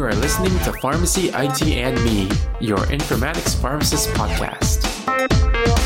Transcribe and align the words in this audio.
You 0.00 0.06
are 0.06 0.14
listening 0.14 0.58
to 0.60 0.72
Pharmacy 0.80 1.28
IT 1.28 1.60
and 1.60 2.02
Me, 2.02 2.22
your 2.58 2.78
informatics 2.86 3.54
pharmacist 3.60 4.08
podcast. 4.14 5.79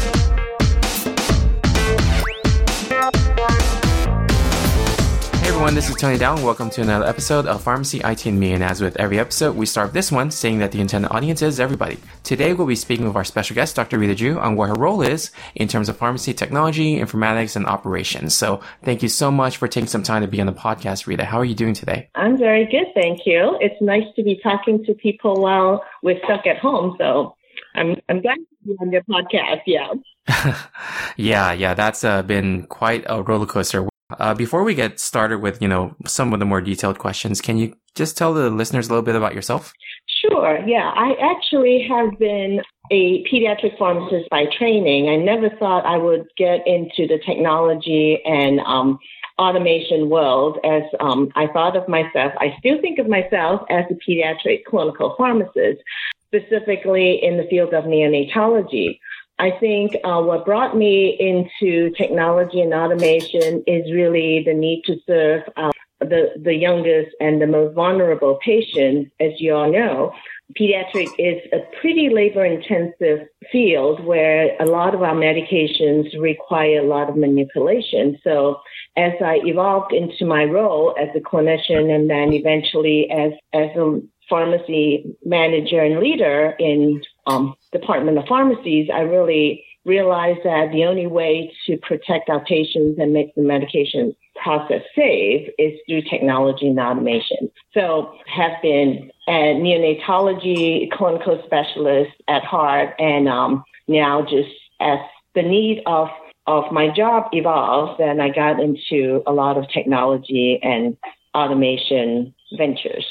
Everyone, 5.64 5.76
this 5.76 5.88
is 5.88 5.96
Tony 5.96 6.18
Dao. 6.18 6.44
Welcome 6.44 6.68
to 6.68 6.82
another 6.82 7.06
episode 7.06 7.46
of 7.46 7.62
Pharmacy 7.62 8.02
IT 8.04 8.26
and 8.26 8.38
Me. 8.38 8.52
And 8.52 8.62
as 8.62 8.82
with 8.82 8.98
every 8.98 9.18
episode, 9.18 9.56
we 9.56 9.64
start 9.64 9.94
this 9.94 10.12
one 10.12 10.30
saying 10.30 10.58
that 10.58 10.72
the 10.72 10.80
intended 10.82 11.10
audience 11.10 11.40
is 11.40 11.58
everybody. 11.58 11.96
Today, 12.22 12.52
we'll 12.52 12.66
be 12.66 12.76
speaking 12.76 13.06
with 13.06 13.16
our 13.16 13.24
special 13.24 13.54
guest, 13.54 13.74
Dr. 13.74 13.98
Rita 13.98 14.14
Jew, 14.14 14.38
on 14.38 14.56
what 14.56 14.68
her 14.68 14.74
role 14.74 15.00
is 15.00 15.30
in 15.54 15.66
terms 15.66 15.88
of 15.88 15.96
pharmacy 15.96 16.34
technology, 16.34 17.00
informatics, 17.00 17.56
and 17.56 17.64
operations. 17.64 18.36
So, 18.36 18.60
thank 18.82 19.02
you 19.02 19.08
so 19.08 19.30
much 19.30 19.56
for 19.56 19.66
taking 19.66 19.86
some 19.86 20.02
time 20.02 20.20
to 20.20 20.28
be 20.28 20.38
on 20.38 20.46
the 20.46 20.52
podcast, 20.52 21.06
Rita. 21.06 21.24
How 21.24 21.38
are 21.38 21.46
you 21.46 21.54
doing 21.54 21.72
today? 21.72 22.10
I'm 22.14 22.36
very 22.36 22.66
good, 22.66 22.88
thank 22.94 23.20
you. 23.24 23.56
It's 23.62 23.80
nice 23.80 24.04
to 24.16 24.22
be 24.22 24.38
talking 24.42 24.84
to 24.84 24.92
people 24.92 25.40
while 25.40 25.82
we're 26.02 26.20
stuck 26.24 26.46
at 26.46 26.58
home. 26.58 26.94
So, 26.98 27.36
I'm 27.74 27.96
I'm 28.10 28.20
glad 28.20 28.34
to 28.34 28.66
be 28.66 28.76
on 28.82 28.92
your 28.92 29.02
podcast. 29.04 29.62
Yeah. 29.66 29.94
yeah, 31.16 31.52
yeah, 31.54 31.72
that's 31.72 32.04
uh, 32.04 32.22
been 32.22 32.66
quite 32.66 33.04
a 33.08 33.22
roller 33.22 33.46
coaster. 33.46 33.88
Uh, 34.18 34.34
before 34.34 34.64
we 34.64 34.74
get 34.74 35.00
started 35.00 35.38
with, 35.40 35.60
you 35.62 35.68
know, 35.68 35.96
some 36.06 36.32
of 36.32 36.38
the 36.38 36.44
more 36.44 36.60
detailed 36.60 36.98
questions, 36.98 37.40
can 37.40 37.56
you 37.56 37.74
just 37.94 38.16
tell 38.16 38.34
the 38.34 38.50
listeners 38.50 38.86
a 38.86 38.90
little 38.90 39.04
bit 39.04 39.16
about 39.16 39.34
yourself? 39.34 39.72
Sure. 40.20 40.58
Yeah, 40.66 40.92
I 40.94 41.14
actually 41.20 41.86
have 41.88 42.18
been 42.18 42.60
a 42.90 43.24
pediatric 43.24 43.78
pharmacist 43.78 44.28
by 44.30 44.44
training. 44.58 45.08
I 45.08 45.16
never 45.16 45.48
thought 45.56 45.86
I 45.86 45.96
would 45.96 46.26
get 46.36 46.66
into 46.66 47.06
the 47.06 47.18
technology 47.24 48.20
and 48.24 48.60
um, 48.60 48.98
automation 49.38 50.10
world 50.10 50.58
as 50.64 50.82
um, 51.00 51.30
I 51.34 51.46
thought 51.48 51.76
of 51.76 51.88
myself. 51.88 52.32
I 52.38 52.54
still 52.58 52.80
think 52.80 52.98
of 52.98 53.08
myself 53.08 53.62
as 53.70 53.84
a 53.90 53.94
pediatric 53.94 54.64
clinical 54.64 55.14
pharmacist, 55.16 55.82
specifically 56.26 57.20
in 57.22 57.36
the 57.36 57.46
field 57.48 57.72
of 57.74 57.84
neonatology. 57.84 58.98
I 59.38 59.50
think 59.58 59.96
uh, 60.04 60.22
what 60.22 60.44
brought 60.44 60.76
me 60.76 61.16
into 61.18 61.90
technology 61.96 62.60
and 62.60 62.72
automation 62.72 63.64
is 63.66 63.92
really 63.92 64.44
the 64.44 64.54
need 64.54 64.82
to 64.86 64.96
serve 65.06 65.42
uh, 65.56 65.72
the, 66.00 66.34
the 66.40 66.54
youngest 66.54 67.14
and 67.20 67.42
the 67.42 67.46
most 67.46 67.74
vulnerable 67.74 68.38
patients. 68.44 69.10
As 69.18 69.32
you 69.38 69.54
all 69.54 69.72
know, 69.72 70.12
pediatric 70.58 71.08
is 71.18 71.42
a 71.52 71.58
pretty 71.80 72.10
labor 72.10 72.44
intensive 72.44 73.26
field 73.50 74.04
where 74.04 74.56
a 74.60 74.66
lot 74.66 74.94
of 74.94 75.02
our 75.02 75.14
medications 75.14 76.16
require 76.20 76.78
a 76.78 76.86
lot 76.86 77.08
of 77.08 77.16
manipulation. 77.16 78.18
So 78.22 78.60
as 78.96 79.12
I 79.24 79.40
evolved 79.44 79.92
into 79.92 80.24
my 80.26 80.44
role 80.44 80.94
as 81.00 81.08
a 81.16 81.20
clinician 81.20 81.92
and 81.92 82.08
then 82.08 82.32
eventually 82.32 83.10
as, 83.10 83.32
as 83.52 83.70
a 83.76 84.00
pharmacy 84.28 85.16
manager 85.24 85.80
and 85.80 85.98
leader 85.98 86.54
in 86.58 87.02
um, 87.26 87.54
Department 87.78 88.18
of 88.18 88.24
Pharmacies, 88.26 88.88
I 88.92 89.00
really 89.00 89.64
realized 89.84 90.40
that 90.44 90.70
the 90.72 90.84
only 90.84 91.06
way 91.06 91.52
to 91.66 91.76
protect 91.78 92.30
our 92.30 92.42
patients 92.44 92.98
and 92.98 93.12
make 93.12 93.34
the 93.34 93.42
medication 93.42 94.14
process 94.42 94.82
safe 94.94 95.48
is 95.58 95.78
through 95.86 96.02
technology 96.02 96.68
and 96.68 96.78
automation. 96.78 97.50
So 97.72 98.14
have 98.26 98.52
been 98.62 99.10
a 99.28 99.54
neonatology 99.54 100.90
clinical 100.90 101.42
specialist 101.44 102.12
at 102.28 102.44
heart 102.44 102.94
and 102.98 103.28
um, 103.28 103.64
now 103.86 104.22
just 104.22 104.50
as 104.80 104.98
the 105.34 105.42
need 105.42 105.82
of 105.86 106.08
of 106.46 106.70
my 106.70 106.88
job 106.94 107.24
evolved, 107.32 107.98
then 107.98 108.20
I 108.20 108.28
got 108.28 108.60
into 108.60 109.22
a 109.26 109.32
lot 109.32 109.56
of 109.56 109.66
technology 109.70 110.60
and 110.62 110.94
automation 111.34 112.34
ventures. 112.58 113.06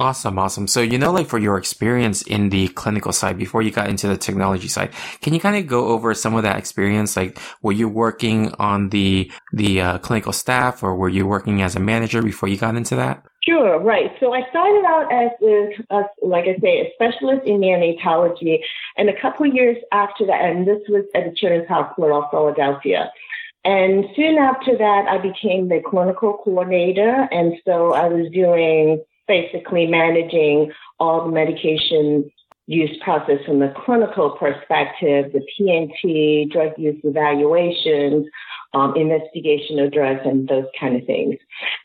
Awesome, 0.00 0.38
awesome. 0.38 0.66
So, 0.66 0.80
you 0.80 0.96
know, 0.96 1.12
like 1.12 1.26
for 1.26 1.38
your 1.38 1.58
experience 1.58 2.22
in 2.22 2.48
the 2.48 2.68
clinical 2.68 3.12
side 3.12 3.36
before 3.36 3.60
you 3.60 3.70
got 3.70 3.90
into 3.90 4.08
the 4.08 4.16
technology 4.16 4.66
side, 4.66 4.92
can 5.20 5.34
you 5.34 5.40
kind 5.40 5.56
of 5.56 5.66
go 5.66 5.88
over 5.88 6.14
some 6.14 6.34
of 6.34 6.42
that 6.42 6.56
experience? 6.56 7.18
Like, 7.18 7.38
were 7.60 7.72
you 7.72 7.86
working 7.86 8.54
on 8.58 8.88
the 8.88 9.30
the 9.52 9.82
uh, 9.82 9.98
clinical 9.98 10.32
staff, 10.32 10.82
or 10.82 10.96
were 10.96 11.10
you 11.10 11.26
working 11.26 11.60
as 11.60 11.76
a 11.76 11.80
manager 11.80 12.22
before 12.22 12.48
you 12.48 12.56
got 12.56 12.76
into 12.76 12.96
that? 12.96 13.22
Sure, 13.46 13.78
right. 13.78 14.10
So 14.20 14.32
I 14.32 14.48
started 14.48 14.86
out 14.86 15.12
as, 15.12 15.32
a, 15.42 15.94
as 15.94 16.04
like 16.22 16.44
I 16.44 16.58
say, 16.60 16.80
a 16.80 16.90
specialist 16.94 17.46
in 17.46 17.60
neonatology, 17.60 18.60
and 18.96 19.10
a 19.10 19.20
couple 19.20 19.44
years 19.44 19.76
after 19.92 20.24
that, 20.24 20.46
and 20.46 20.66
this 20.66 20.80
was 20.88 21.04
at 21.14 21.24
the 21.24 21.36
Children's 21.36 21.68
Hospital 21.68 22.22
of 22.22 22.30
Philadelphia. 22.30 23.12
And 23.66 24.06
soon 24.16 24.38
after 24.38 24.78
that, 24.78 25.08
I 25.10 25.18
became 25.18 25.68
the 25.68 25.82
clinical 25.84 26.40
coordinator, 26.42 27.28
and 27.30 27.52
so 27.66 27.92
I 27.92 28.08
was 28.08 28.30
doing 28.32 29.04
basically 29.30 29.86
managing 29.86 30.72
all 30.98 31.24
the 31.24 31.30
medication 31.30 32.28
use 32.66 32.90
process 33.02 33.38
from 33.46 33.60
the 33.60 33.72
clinical 33.84 34.30
perspective, 34.30 35.32
the 35.32 35.40
P&T, 35.56 36.50
drug 36.52 36.72
use 36.76 37.00
evaluations, 37.04 38.26
um, 38.74 38.92
investigation 38.96 39.78
of 39.78 39.92
drugs, 39.92 40.20
and 40.24 40.48
those 40.48 40.66
kind 40.78 40.96
of 40.96 41.06
things. 41.06 41.36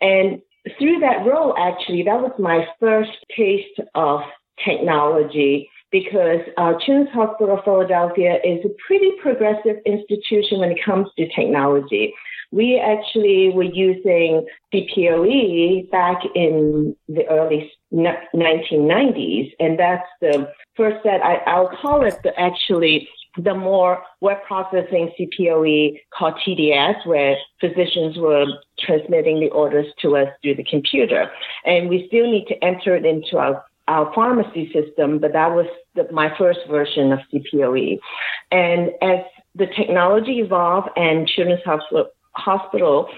And 0.01 0.41
through 0.79 0.99
that 1.01 1.23
role, 1.23 1.55
actually, 1.57 2.01
that 2.03 2.19
was 2.19 2.31
my 2.39 2.67
first 2.79 3.11
taste 3.35 3.79
of 3.93 4.21
technology 4.63 5.69
because 5.91 6.41
uh, 6.57 6.73
Children's 6.83 7.13
Hospital 7.13 7.57
of 7.57 7.63
Philadelphia 7.63 8.37
is 8.43 8.65
a 8.65 8.69
pretty 8.87 9.11
progressive 9.21 9.77
institution 9.85 10.59
when 10.59 10.71
it 10.71 10.79
comes 10.83 11.07
to 11.17 11.27
technology. 11.29 12.11
We 12.55 12.79
actually 12.79 13.51
were 13.53 13.63
using 13.63 14.47
CPOE 14.73 15.91
back 15.91 16.21
in 16.35 16.95
the 17.09 17.27
early 17.27 17.69
1990s, 17.93 19.51
and 19.59 19.77
that's 19.77 20.07
the 20.21 20.49
first 20.77 21.03
set. 21.03 21.21
I, 21.21 21.35
I'll 21.47 21.75
call 21.81 22.05
it 22.05 22.17
the 22.23 22.31
actually 22.39 23.09
the 23.37 23.53
more 23.53 24.01
web 24.21 24.37
processing 24.47 25.11
CPOE 25.19 25.99
called 26.17 26.35
TDS, 26.47 27.05
where 27.05 27.35
physicians 27.59 28.15
were 28.17 28.45
transmitting 28.79 29.41
the 29.41 29.49
orders 29.49 29.87
to 30.03 30.15
us 30.15 30.29
through 30.41 30.55
the 30.55 30.63
computer. 30.63 31.29
And 31.65 31.89
we 31.89 32.05
still 32.07 32.31
need 32.31 32.45
to 32.47 32.63
enter 32.63 32.95
it 32.95 33.05
into 33.05 33.37
our, 33.37 33.65
our 33.89 34.13
pharmacy 34.15 34.71
system, 34.71 35.19
but 35.19 35.33
that 35.33 35.53
was 35.53 35.65
the, 35.95 36.07
my 36.09 36.33
first 36.37 36.59
version 36.69 37.11
of 37.11 37.19
CPOE. 37.33 37.99
And 38.49 38.91
as 39.01 39.25
the 39.55 39.67
technology 39.67 40.39
evolved 40.39 40.89
and 40.95 41.27
Children's 41.27 41.63
Hospital 41.65 42.07
hospital 42.35 43.09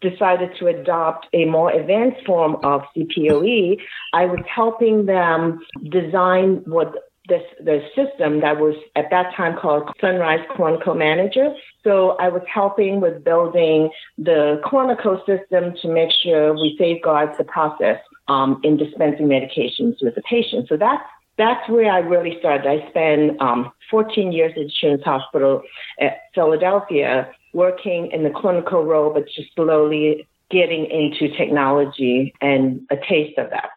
decided 0.00 0.50
to 0.58 0.66
adopt 0.66 1.26
a 1.32 1.44
more 1.46 1.70
advanced 1.70 2.24
form 2.26 2.56
of 2.62 2.82
CPOE, 2.96 3.78
I 4.12 4.26
was 4.26 4.40
helping 4.52 5.06
them 5.06 5.60
design 5.90 6.62
what 6.66 6.94
this 7.28 7.42
the 7.58 7.80
system 7.94 8.40
that 8.40 8.60
was 8.60 8.76
at 8.94 9.10
that 9.10 9.34
time 9.36 9.56
called 9.58 9.90
Sunrise 10.00 10.44
Clinical 10.54 10.94
Manager. 10.94 11.52
So 11.82 12.10
I 12.20 12.28
was 12.28 12.42
helping 12.52 13.00
with 13.00 13.24
building 13.24 13.90
the 14.16 14.60
clinical 14.64 15.20
system 15.26 15.74
to 15.82 15.88
make 15.88 16.10
sure 16.22 16.54
we 16.54 16.76
safeguard 16.78 17.30
the 17.36 17.44
process 17.44 17.98
um, 18.28 18.60
in 18.62 18.76
dispensing 18.76 19.26
medications 19.26 19.96
with 20.02 20.14
the 20.14 20.22
patient. 20.22 20.68
So 20.68 20.76
that's 20.76 21.02
that's 21.38 21.68
where 21.68 21.90
I 21.90 21.98
really 21.98 22.38
started. 22.38 22.66
I 22.66 22.88
spent 22.90 23.40
um, 23.40 23.72
14 23.90 24.32
years 24.32 24.52
at 24.56 24.70
Children's 24.70 25.04
Hospital 25.04 25.62
at 26.00 26.20
Philadelphia 26.34 27.30
working 27.56 28.10
in 28.12 28.22
the 28.22 28.30
clinical 28.30 28.84
role, 28.84 29.12
but 29.12 29.26
just 29.34 29.48
slowly 29.54 30.28
getting 30.50 30.84
into 30.86 31.34
technology 31.36 32.34
and 32.42 32.86
a 32.90 32.96
taste 32.96 33.38
of 33.38 33.48
that. 33.50 33.70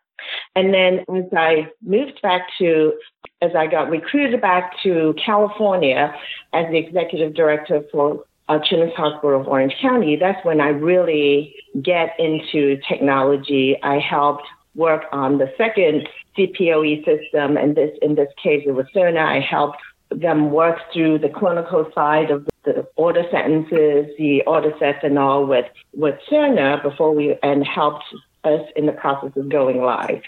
And 0.56 0.74
then 0.74 1.00
as 1.16 1.32
I 1.36 1.70
moved 1.82 2.22
back 2.22 2.42
to, 2.60 2.94
as 3.42 3.52
I 3.58 3.68
got 3.68 3.90
recruited 3.90 4.42
back 4.42 4.74
to 4.84 5.16
California 5.26 6.14
as 6.54 6.66
the 6.70 6.78
executive 6.78 7.34
director 7.34 7.82
for 7.92 8.26
uh, 8.50 8.60
Children's 8.60 8.96
Hospital 8.96 9.40
of 9.40 9.48
Orange 9.48 9.76
County, 9.82 10.18
that's 10.20 10.44
when 10.44 10.60
I 10.60 10.70
really 10.70 11.56
get 11.82 12.10
into 12.20 12.80
technology. 12.88 13.78
I 13.82 14.00
helped 14.00 14.46
work 14.76 15.04
on 15.14 15.38
the 15.38 15.52
second 15.58 16.08
CPOE 16.38 17.06
system, 17.06 17.58
and 17.58 17.76
this 17.76 17.92
in 18.02 18.16
this 18.16 18.30
case 18.44 18.64
it 18.68 18.72
was 18.72 18.86
Cerner. 18.94 19.26
I 19.26 19.40
helped 19.40 19.78
them 20.12 20.52
work 20.52 20.78
through 20.92 21.20
the 21.20 21.30
clinical 21.30 21.90
side 21.94 22.32
of 22.32 22.48
the 22.66 22.88
order 22.96 23.24
sentences, 23.32 24.08
the 24.18 24.42
order 24.46 24.74
sets 24.80 25.00
and 25.04 25.18
all 25.18 25.46
with, 25.46 25.66
with 25.94 26.16
Cerner 26.30 26.82
before 26.82 27.14
we, 27.14 27.38
and 27.44 27.66
helped 27.66 28.04
us 28.44 28.62
in 28.76 28.86
the 28.86 28.92
process 28.92 29.32
of 29.36 29.50
going 29.50 29.82
live. 29.82 30.22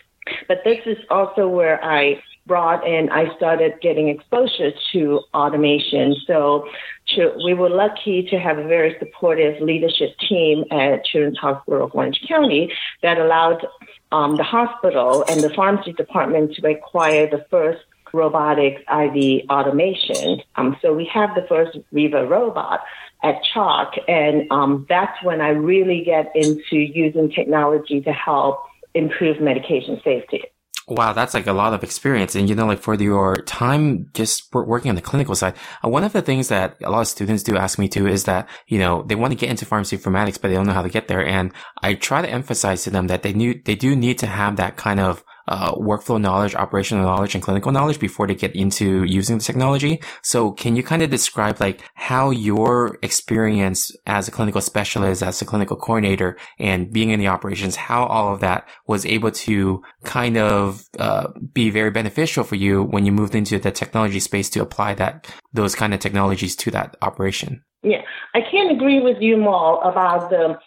But 0.48 0.60
this 0.64 0.80
is 0.86 0.98
also 1.10 1.48
where 1.48 1.84
I 1.84 2.22
brought 2.48 2.86
in, 2.88 3.10
I 3.10 3.36
started 3.36 3.74
getting 3.82 4.08
exposure 4.08 4.72
to 4.94 5.22
automation. 5.34 6.16
So 6.26 6.68
to, 7.16 7.34
we 7.46 7.54
were 7.54 7.70
lucky 7.70 8.24
to 8.30 8.40
have 8.40 8.58
a 8.58 8.68
very 8.68 8.96
supportive 9.00 9.62
leadership 9.62 10.18
team 10.28 10.66
at 10.72 11.06
Children's 11.06 11.38
Hospital 11.38 11.86
of 11.86 11.92
Orange 11.94 12.22
County 12.28 12.72
that 13.04 13.20
allowed 13.20 13.66
um, 14.12 14.38
the 14.38 14.44
hospital 14.44 15.24
and 15.30 15.42
the 15.42 15.52
pharmacy 15.52 15.94
department 15.94 16.56
to 16.56 16.68
acquire 16.70 17.30
the 17.30 17.46
first 17.50 17.82
robotics 18.14 18.82
IV 18.82 19.50
automation. 19.50 20.42
Um, 20.56 20.78
so 20.82 20.94
we 20.94 21.10
have 21.14 21.36
the 21.36 21.46
first 21.48 21.78
Riva 21.92 22.26
robot 22.26 22.82
at 23.24 23.36
CHOC, 23.54 24.00
and 24.08 24.52
um, 24.52 24.86
that's 24.90 25.22
when 25.24 25.42
I 25.42 25.50
really 25.50 26.04
get 26.04 26.32
into 26.36 26.78
using 26.78 27.32
technology 27.32 28.02
to 28.02 28.12
help 28.12 28.62
improve 28.94 29.40
medication 29.40 30.02
safety. 30.04 30.44
Wow, 30.88 31.14
that's 31.14 31.34
like 31.34 31.48
a 31.48 31.54
lot 31.54 31.74
of 31.74 31.84
experience. 31.84 32.36
And 32.36 32.50
you 32.50 32.56
know, 32.56 32.66
like 32.66 32.82
for 32.82 32.96
your 32.96 33.36
time 33.36 34.10
just 34.14 34.54
working 34.54 34.90
on 34.90 34.96
the 34.96 35.02
clinical 35.02 35.36
side, 35.36 35.56
uh, 35.86 35.90
one 35.90 36.04
of 36.04 36.12
the 36.12 36.22
things 36.22 36.50
that 36.50 36.76
a 36.84 36.90
lot 36.90 37.02
of 37.02 37.08
students 37.08 37.44
do 37.44 37.56
ask 37.56 37.80
me 37.80 37.88
too 37.88 38.08
is 38.08 38.26
that, 38.26 38.50
you 38.68 38.80
know, 38.80 39.04
they 39.04 39.16
want 39.16 39.32
to 39.32 39.38
get 39.38 39.50
into 39.50 39.66
pharmacy 39.66 39.98
informatics, 39.98 40.42
but 40.42 40.50
they 40.50 40.56
don't 40.56 40.66
know 40.66 40.74
how 40.74 40.82
to 40.82 40.90
get 40.90 41.08
there. 41.08 41.26
And 41.26 41.54
I 41.82 41.94
try 41.94 42.22
to 42.22 42.30
emphasize 42.30 42.84
to 42.84 42.90
them 42.90 43.08
that 43.08 43.24
they 43.24 43.32
knew, 43.32 43.62
they 43.64 43.76
do 43.76 43.96
need 43.96 44.18
to 44.20 44.28
have 44.28 44.58
that 44.58 44.76
kind 44.76 45.00
of 45.00 45.24
uh, 45.52 45.74
workflow 45.76 46.20
knowledge, 46.20 46.56
operational 46.56 47.04
knowledge, 47.04 47.36
and 47.36 47.44
clinical 47.44 47.74
knowledge 47.74 48.00
before 48.00 48.26
they 48.26 48.34
get 48.34 48.56
into 48.56 49.04
using 49.04 49.38
the 49.38 49.44
technology. 49.44 50.02
So 50.24 50.52
can 50.52 50.78
you 50.78 50.84
kind 50.84 51.02
of 51.02 51.10
describe 51.10 51.60
like 51.60 51.82
how 51.94 52.30
your 52.30 52.98
experience 53.02 53.92
as 54.06 54.30
a 54.30 54.32
clinical 54.32 54.62
specialist, 54.62 55.22
as 55.22 55.42
a 55.42 55.46
clinical 55.46 55.76
coordinator, 55.76 56.38
and 56.58 56.92
being 56.92 57.10
in 57.10 57.20
the 57.20 57.28
operations, 57.28 57.76
how 57.76 58.06
all 58.06 58.34
of 58.34 58.40
that 58.40 58.66
was 58.88 59.06
able 59.06 59.32
to 59.32 59.82
kind 60.06 60.38
of 60.38 60.88
uh, 61.00 61.28
be 61.52 61.70
very 61.70 61.92
beneficial 61.92 62.46
for 62.46 62.56
you 62.56 62.84
when 62.84 63.06
you 63.06 63.12
moved 63.12 63.36
into 63.36 63.60
the 63.60 63.72
technology 63.72 64.22
space 64.22 64.50
to 64.52 64.62
apply 64.62 64.94
that 64.94 65.30
those 65.52 65.76
kind 65.76 65.94
of 65.94 66.00
technologies 66.00 66.56
to 66.56 66.72
that 66.72 66.96
operation? 67.02 67.62
Yeah, 67.84 68.02
I 68.36 68.42
can't 68.42 68.72
agree 68.72 69.00
with 69.00 69.22
you, 69.22 69.38
Mal, 69.38 69.82
about 69.84 70.30
the 70.30 70.60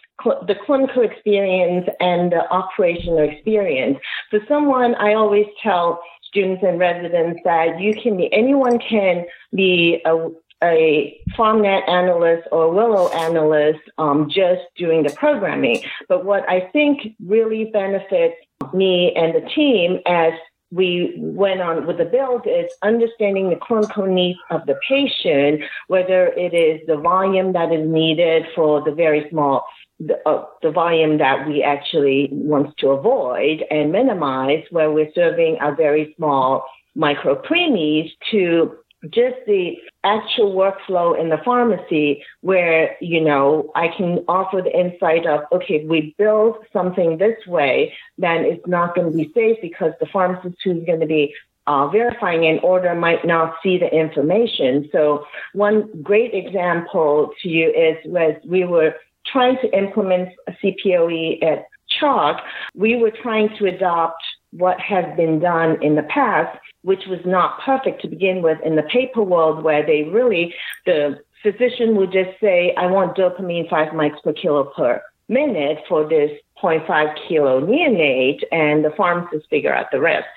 the 0.47 0.55
clinical 0.65 1.03
experience 1.03 1.87
and 1.99 2.31
the 2.31 2.49
operational 2.51 3.19
experience. 3.19 3.99
For 4.29 4.39
someone, 4.47 4.95
I 4.95 5.13
always 5.13 5.45
tell 5.61 6.01
students 6.23 6.63
and 6.63 6.79
residents 6.79 7.39
that 7.45 7.79
you 7.79 7.93
can 7.93 8.17
be 8.17 8.31
anyone 8.33 8.79
can 8.79 9.25
be 9.53 10.01
a 10.05 10.29
a 10.63 11.21
PharmNet 11.37 11.87
analyst 11.87 12.47
or 12.51 12.71
Willow 12.71 13.09
analyst 13.09 13.81
um, 13.97 14.29
just 14.29 14.61
doing 14.77 15.03
the 15.03 15.11
programming. 15.11 15.83
But 16.07 16.25
what 16.25 16.49
I 16.49 16.69
think 16.71 17.15
really 17.25 17.65
benefits 17.65 18.35
me 18.73 19.13
and 19.15 19.35
the 19.35 19.47
team 19.49 19.99
as 20.05 20.33
we 20.71 21.13
went 21.17 21.61
on 21.61 21.85
with 21.85 21.97
the 21.97 22.05
build 22.05 22.47
is 22.47 22.71
understanding 22.81 23.49
the 23.49 23.55
clinical 23.55 24.05
needs 24.05 24.39
of 24.49 24.65
the 24.65 24.77
patient, 24.87 25.61
whether 25.87 26.27
it 26.27 26.53
is 26.53 26.85
the 26.87 26.97
volume 26.97 27.53
that 27.53 27.71
is 27.71 27.87
needed 27.87 28.45
for 28.55 28.83
the 28.83 28.91
very 28.91 29.27
small, 29.29 29.65
the, 29.99 30.17
uh, 30.27 30.45
the 30.61 30.71
volume 30.71 31.17
that 31.19 31.47
we 31.47 31.61
actually 31.63 32.29
want 32.31 32.75
to 32.77 32.89
avoid 32.89 33.63
and 33.69 33.91
minimize, 33.91 34.63
where 34.71 34.91
we're 34.91 35.11
serving 35.13 35.57
a 35.61 35.73
very 35.73 36.13
small 36.17 36.65
micro 36.95 37.39
preemies 37.41 38.09
to 38.31 38.75
just 39.09 39.37
the 39.47 39.77
actual 40.03 40.53
workflow 40.53 41.19
in 41.19 41.29
the 41.29 41.37
pharmacy 41.43 42.23
where, 42.41 42.95
you 43.01 43.21
know, 43.21 43.71
I 43.75 43.87
can 43.89 44.19
offer 44.27 44.61
the 44.61 44.77
insight 44.77 45.25
of, 45.25 45.41
okay, 45.51 45.85
we 45.85 46.15
build 46.17 46.57
something 46.71 47.17
this 47.17 47.45
way, 47.47 47.93
then 48.17 48.45
it's 48.45 48.65
not 48.67 48.95
going 48.95 49.11
to 49.11 49.17
be 49.17 49.31
safe 49.33 49.57
because 49.61 49.93
the 49.99 50.05
pharmacist 50.05 50.57
who's 50.63 50.85
going 50.85 50.99
to 50.99 51.05
be 51.05 51.33
uh, 51.67 51.87
verifying 51.87 52.45
an 52.45 52.59
order 52.59 52.93
might 52.93 53.25
not 53.25 53.55
see 53.63 53.77
the 53.77 53.87
information. 53.87 54.87
So 54.91 55.25
one 55.53 55.89
great 56.03 56.33
example 56.33 57.31
to 57.41 57.49
you 57.49 57.69
is 57.69 57.97
was 58.05 58.35
we 58.45 58.65
were 58.65 58.95
trying 59.25 59.57
to 59.61 59.77
implement 59.77 60.29
CPOE 60.63 61.43
at 61.43 61.65
CHOC, 61.99 62.41
we 62.75 62.95
were 62.95 63.11
trying 63.11 63.49
to 63.57 63.65
adopt 63.65 64.21
what 64.57 64.79
has 64.79 65.05
been 65.15 65.39
done 65.39 65.81
in 65.81 65.95
the 65.95 66.03
past, 66.03 66.57
which 66.83 67.05
was 67.07 67.19
not 67.25 67.59
perfect 67.61 68.01
to 68.01 68.07
begin 68.07 68.41
with 68.41 68.59
in 68.63 68.75
the 68.75 68.83
paper 68.83 69.21
world 69.21 69.63
where 69.63 69.85
they 69.85 70.03
really, 70.03 70.53
the 70.85 71.19
physician 71.43 71.95
would 71.95 72.11
just 72.11 72.39
say, 72.39 72.73
I 72.75 72.87
want 72.87 73.17
dopamine 73.17 73.69
5 73.69 73.89
mics 73.89 74.21
per 74.23 74.33
kilo 74.33 74.65
per 74.75 75.01
minute 75.27 75.79
for 75.89 76.07
this 76.07 76.31
0.5 76.61 77.15
kilo 77.27 77.59
neonate, 77.59 78.43
and 78.51 78.85
the 78.85 78.91
pharmacist 78.91 79.49
figure 79.49 79.73
out 79.73 79.91
the 79.91 79.99
rest. 79.99 80.27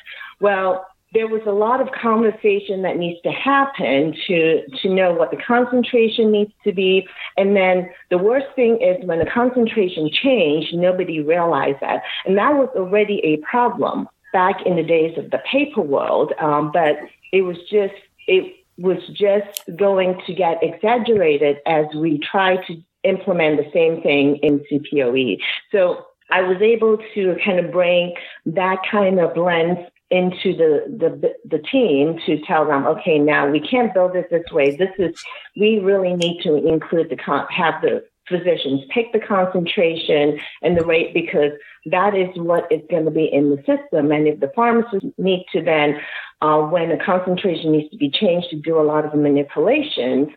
Well, 0.40 0.86
there 1.14 1.26
was 1.26 1.42
a 1.46 1.52
lot 1.52 1.80
of 1.80 1.88
conversation 1.92 2.82
that 2.82 2.96
needs 2.96 3.20
to 3.22 3.30
happen 3.30 4.14
to 4.26 4.62
to 4.82 4.88
know 4.88 5.12
what 5.12 5.30
the 5.30 5.36
concentration 5.36 6.30
needs 6.30 6.52
to 6.64 6.72
be. 6.72 7.06
And 7.36 7.56
then 7.56 7.88
the 8.10 8.18
worst 8.18 8.46
thing 8.54 8.80
is 8.80 9.04
when 9.06 9.18
the 9.18 9.30
concentration 9.32 10.10
changed 10.10 10.74
nobody 10.74 11.20
realized 11.20 11.78
that. 11.80 12.02
And 12.26 12.36
that 12.36 12.54
was 12.54 12.68
already 12.76 13.20
a 13.24 13.38
problem 13.38 14.08
back 14.32 14.64
in 14.66 14.76
the 14.76 14.82
days 14.82 15.16
of 15.16 15.30
the 15.30 15.38
paper 15.50 15.80
world. 15.80 16.32
Um, 16.40 16.70
but 16.72 16.96
it 17.32 17.42
was 17.42 17.56
just 17.70 17.94
it 18.26 18.54
was 18.76 18.98
just 19.12 19.62
going 19.76 20.20
to 20.26 20.34
get 20.34 20.62
exaggerated 20.62 21.58
as 21.66 21.86
we 21.96 22.18
try 22.18 22.56
to 22.66 22.82
implement 23.04 23.56
the 23.56 23.70
same 23.72 24.02
thing 24.02 24.36
in 24.42 24.60
CPOE 24.70 25.38
so 25.70 26.04
I 26.30 26.42
was 26.42 26.60
able 26.60 26.98
to 27.14 27.36
kind 27.44 27.58
of 27.58 27.72
bring 27.72 28.14
that 28.46 28.78
kind 28.90 29.18
of 29.18 29.36
lens 29.36 29.78
into 30.10 30.56
the, 30.56 30.84
the 30.88 31.34
the 31.44 31.62
team 31.70 32.18
to 32.26 32.40
tell 32.46 32.66
them, 32.66 32.86
okay, 32.86 33.18
now 33.18 33.48
we 33.48 33.60
can't 33.60 33.92
build 33.92 34.16
it 34.16 34.30
this 34.30 34.50
way. 34.50 34.74
This 34.74 34.90
is 34.98 35.22
we 35.56 35.78
really 35.78 36.14
need 36.14 36.42
to 36.42 36.56
include 36.56 37.10
the 37.10 37.16
con- 37.16 37.46
have 37.50 37.82
the 37.82 38.04
physicians 38.28 38.82
pick 38.90 39.12
the 39.12 39.20
concentration 39.20 40.38
and 40.62 40.76
the 40.76 40.84
rate 40.84 41.14
because 41.14 41.52
that 41.86 42.14
is 42.14 42.28
what 42.36 42.70
is 42.70 42.82
going 42.90 43.04
to 43.04 43.10
be 43.10 43.24
in 43.24 43.50
the 43.50 43.56
system. 43.58 44.12
And 44.12 44.28
if 44.28 44.40
the 44.40 44.52
pharmacists 44.54 45.08
need 45.16 45.46
to 45.52 45.62
then, 45.62 45.98
uh, 46.40 46.60
when 46.60 46.90
the 46.90 47.02
concentration 47.04 47.72
needs 47.72 47.90
to 47.90 47.96
be 47.96 48.10
changed 48.10 48.48
to 48.50 48.56
do 48.56 48.78
a 48.78 48.84
lot 48.84 49.04
of 49.04 49.14
manipulations, 49.14 50.28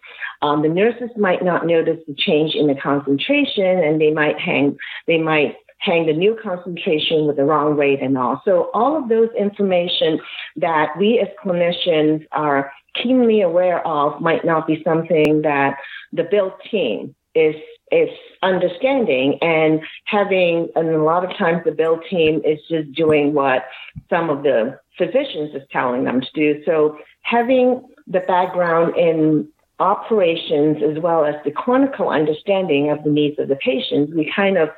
um, 0.41 0.62
the 0.62 0.69
nurses 0.69 1.09
might 1.17 1.44
not 1.44 1.65
notice 1.65 2.00
the 2.07 2.15
change 2.15 2.56
in 2.56 2.67
the 2.67 2.75
concentration 2.75 3.65
and 3.65 4.01
they 4.01 4.12
might 4.12 4.39
hang, 4.39 4.77
they 5.06 5.17
might 5.17 5.56
hang 5.81 6.05
the 6.05 6.13
new 6.13 6.37
concentration 6.41 7.25
with 7.25 7.35
the 7.35 7.43
wrong 7.43 7.75
rate 7.75 8.01
and 8.01 8.17
all. 8.17 8.41
So 8.45 8.69
all 8.73 8.95
of 8.95 9.09
those 9.09 9.29
information 9.37 10.19
that 10.57 10.89
we 10.97 11.19
as 11.19 11.27
clinicians 11.43 12.25
are 12.31 12.71
keenly 12.93 13.41
aware 13.41 13.85
of 13.85 14.21
might 14.21 14.45
not 14.45 14.67
be 14.67 14.81
something 14.83 15.41
that 15.41 15.77
the 16.13 16.23
build 16.23 16.53
team 16.69 17.15
is 17.35 17.55
is 17.91 18.09
understanding 18.41 19.37
and 19.41 19.81
having 20.05 20.69
and 20.75 20.89
a 20.89 21.03
lot 21.03 21.29
of 21.29 21.35
times 21.37 21.61
the 21.65 21.71
build 21.71 21.99
team 22.09 22.41
is 22.45 22.59
just 22.69 22.91
doing 22.93 23.33
what 23.33 23.65
some 24.09 24.29
of 24.29 24.43
the 24.43 24.79
physicians 24.97 25.53
is 25.55 25.63
telling 25.71 26.03
them 26.03 26.21
to 26.21 26.27
do. 26.33 26.63
So 26.63 26.97
having 27.23 27.83
the 28.07 28.21
background 28.21 28.95
in 28.95 29.47
operations 29.79 30.77
as 30.83 31.01
well 31.01 31.25
as 31.25 31.35
the 31.43 31.51
clinical 31.51 32.09
understanding 32.09 32.91
of 32.91 33.03
the 33.03 33.09
needs 33.09 33.39
of 33.39 33.47
the 33.47 33.55
patients, 33.55 34.13
we 34.13 34.31
kind 34.33 34.57
of 34.57 34.69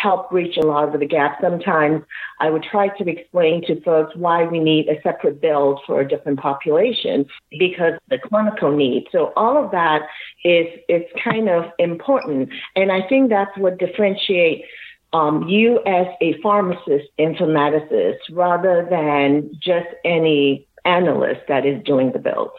help 0.00 0.30
bridge 0.30 0.56
a 0.56 0.66
lot 0.66 0.92
of 0.92 1.00
the 1.00 1.06
gaps. 1.06 1.40
Sometimes 1.40 2.02
I 2.40 2.50
would 2.50 2.62
try 2.62 2.88
to 2.88 3.08
explain 3.08 3.62
to 3.66 3.80
folks 3.82 4.14
why 4.16 4.44
we 4.44 4.58
need 4.60 4.88
a 4.88 5.00
separate 5.02 5.40
build 5.40 5.80
for 5.86 6.00
a 6.00 6.08
different 6.08 6.38
population 6.40 7.26
because 7.58 7.94
the 8.08 8.18
clinical 8.18 8.74
need. 8.76 9.06
So 9.10 9.32
all 9.36 9.62
of 9.62 9.70
that 9.72 10.02
is 10.44 10.66
is 10.88 11.02
kind 11.22 11.48
of 11.48 11.64
important, 11.78 12.50
and 12.76 12.92
I 12.92 13.06
think 13.08 13.30
that's 13.30 13.56
what 13.56 13.78
differentiates 13.78 14.64
um, 15.12 15.48
you 15.48 15.80
as 15.86 16.06
a 16.20 16.38
pharmacist 16.42 17.06
informaticist 17.18 18.18
rather 18.30 18.86
than 18.90 19.50
just 19.60 19.88
any 20.04 20.66
analyst 20.84 21.40
that 21.48 21.66
is 21.66 21.82
doing 21.84 22.12
the 22.12 22.18
build. 22.18 22.50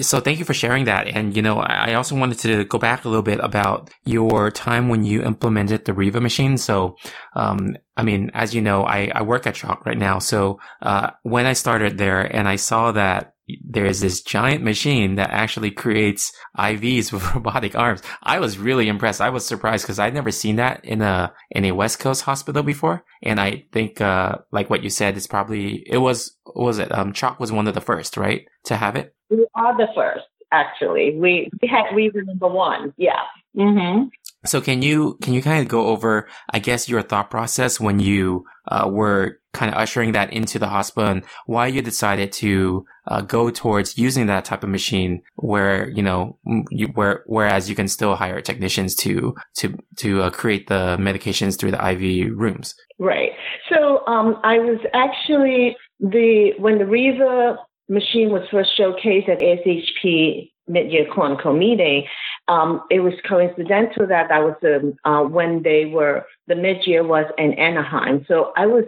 So 0.00 0.20
thank 0.20 0.38
you 0.38 0.44
for 0.44 0.54
sharing 0.54 0.84
that. 0.84 1.06
And, 1.06 1.36
you 1.36 1.42
know, 1.42 1.58
I 1.58 1.94
also 1.94 2.16
wanted 2.16 2.38
to 2.40 2.64
go 2.64 2.78
back 2.78 3.04
a 3.04 3.08
little 3.08 3.22
bit 3.22 3.40
about 3.40 3.90
your 4.04 4.50
time 4.50 4.88
when 4.88 5.04
you 5.04 5.22
implemented 5.22 5.84
the 5.84 5.94
Riva 5.94 6.20
machine. 6.20 6.58
So, 6.58 6.96
um, 7.34 7.76
I 7.96 8.02
mean, 8.02 8.30
as 8.34 8.54
you 8.54 8.60
know, 8.60 8.84
I, 8.84 9.10
I 9.14 9.22
work 9.22 9.46
at 9.46 9.54
CHOC 9.54 9.86
right 9.86 9.98
now. 9.98 10.18
So, 10.18 10.58
uh, 10.82 11.10
when 11.22 11.46
I 11.46 11.52
started 11.52 11.98
there 11.98 12.22
and 12.22 12.48
I 12.48 12.56
saw 12.56 12.92
that 12.92 13.35
there 13.64 13.86
is 13.86 14.00
this 14.00 14.22
giant 14.22 14.62
machine 14.62 15.16
that 15.16 15.30
actually 15.30 15.70
creates 15.70 16.32
IVs 16.58 17.12
with 17.12 17.34
robotic 17.34 17.74
arms. 17.76 18.02
I 18.22 18.38
was 18.40 18.58
really 18.58 18.88
impressed. 18.88 19.20
I 19.20 19.30
was 19.30 19.46
surprised 19.46 19.84
because 19.84 19.98
I'd 19.98 20.14
never 20.14 20.30
seen 20.30 20.56
that 20.56 20.84
in 20.84 21.02
a 21.02 21.32
in 21.50 21.64
a 21.64 21.72
West 21.72 21.98
Coast 21.98 22.22
hospital 22.22 22.62
before. 22.62 23.04
And 23.22 23.40
I 23.40 23.64
think, 23.72 24.00
uh, 24.00 24.36
like 24.52 24.70
what 24.70 24.82
you 24.82 24.90
said, 24.90 25.16
it's 25.16 25.26
probably 25.26 25.84
it 25.86 25.98
was 25.98 26.36
was 26.54 26.78
it 26.78 26.92
um 26.92 27.12
CHOC 27.12 27.40
was 27.40 27.52
one 27.52 27.68
of 27.68 27.74
the 27.74 27.80
first, 27.80 28.16
right, 28.16 28.46
to 28.64 28.76
have 28.76 28.96
it. 28.96 29.14
We 29.30 29.46
are 29.54 29.76
the 29.76 29.88
first, 29.94 30.26
actually. 30.52 31.16
We 31.16 31.50
we 31.60 31.68
had 31.68 31.94
we 31.94 32.10
were 32.14 32.22
number 32.22 32.48
one. 32.48 32.92
Yeah. 32.96 33.22
Mm-hmm. 33.56 34.08
So 34.46 34.60
can 34.60 34.82
you 34.82 35.18
can 35.22 35.34
you 35.34 35.42
kind 35.42 35.60
of 35.60 35.68
go 35.68 35.88
over, 35.88 36.28
I 36.50 36.58
guess, 36.58 36.88
your 36.88 37.02
thought 37.02 37.30
process 37.30 37.78
when 37.80 38.00
you 38.00 38.44
uh, 38.68 38.88
were 38.90 39.38
kind 39.52 39.72
of 39.72 39.78
ushering 39.78 40.12
that 40.12 40.32
into 40.32 40.58
the 40.58 40.68
hospital 40.68 41.10
and 41.10 41.24
why 41.46 41.66
you 41.66 41.80
decided 41.80 42.30
to 42.30 42.84
uh, 43.08 43.22
go 43.22 43.50
towards 43.50 43.96
using 43.96 44.26
that 44.26 44.44
type 44.44 44.62
of 44.62 44.68
machine 44.68 45.22
where 45.36 45.88
you 45.90 46.02
know 46.02 46.38
you, 46.70 46.88
where 46.88 47.22
whereas 47.26 47.68
you 47.68 47.74
can 47.74 47.88
still 47.88 48.14
hire 48.14 48.40
technicians 48.40 48.94
to 48.94 49.34
to 49.56 49.76
to 49.96 50.22
uh, 50.22 50.30
create 50.30 50.68
the 50.68 50.96
medications 50.98 51.58
through 51.58 51.70
the 51.70 51.90
IV 51.90 52.36
rooms. 52.36 52.74
Right. 52.98 53.30
So 53.72 54.06
um, 54.06 54.36
I 54.44 54.58
was 54.58 54.78
actually 54.94 55.76
the 56.00 56.52
when 56.58 56.78
the 56.78 56.86
Riva 56.86 57.56
machine 57.88 58.30
was 58.30 58.42
first 58.50 58.70
showcased 58.78 59.28
at 59.28 59.40
ASHP 59.40 60.50
mid-year 60.68 61.06
clinical 61.12 61.52
meeting. 61.52 62.04
Um, 62.48 62.82
it 62.90 63.00
was 63.00 63.14
coincidental 63.28 64.06
that 64.06 64.28
that 64.28 64.42
was 64.42 64.54
the, 64.62 64.96
uh, 65.04 65.22
when 65.22 65.62
they 65.62 65.86
were 65.86 66.24
the 66.46 66.54
mid-year 66.54 67.04
was 67.04 67.26
in 67.38 67.54
Anaheim. 67.54 68.24
So 68.28 68.52
I 68.56 68.66
was 68.66 68.84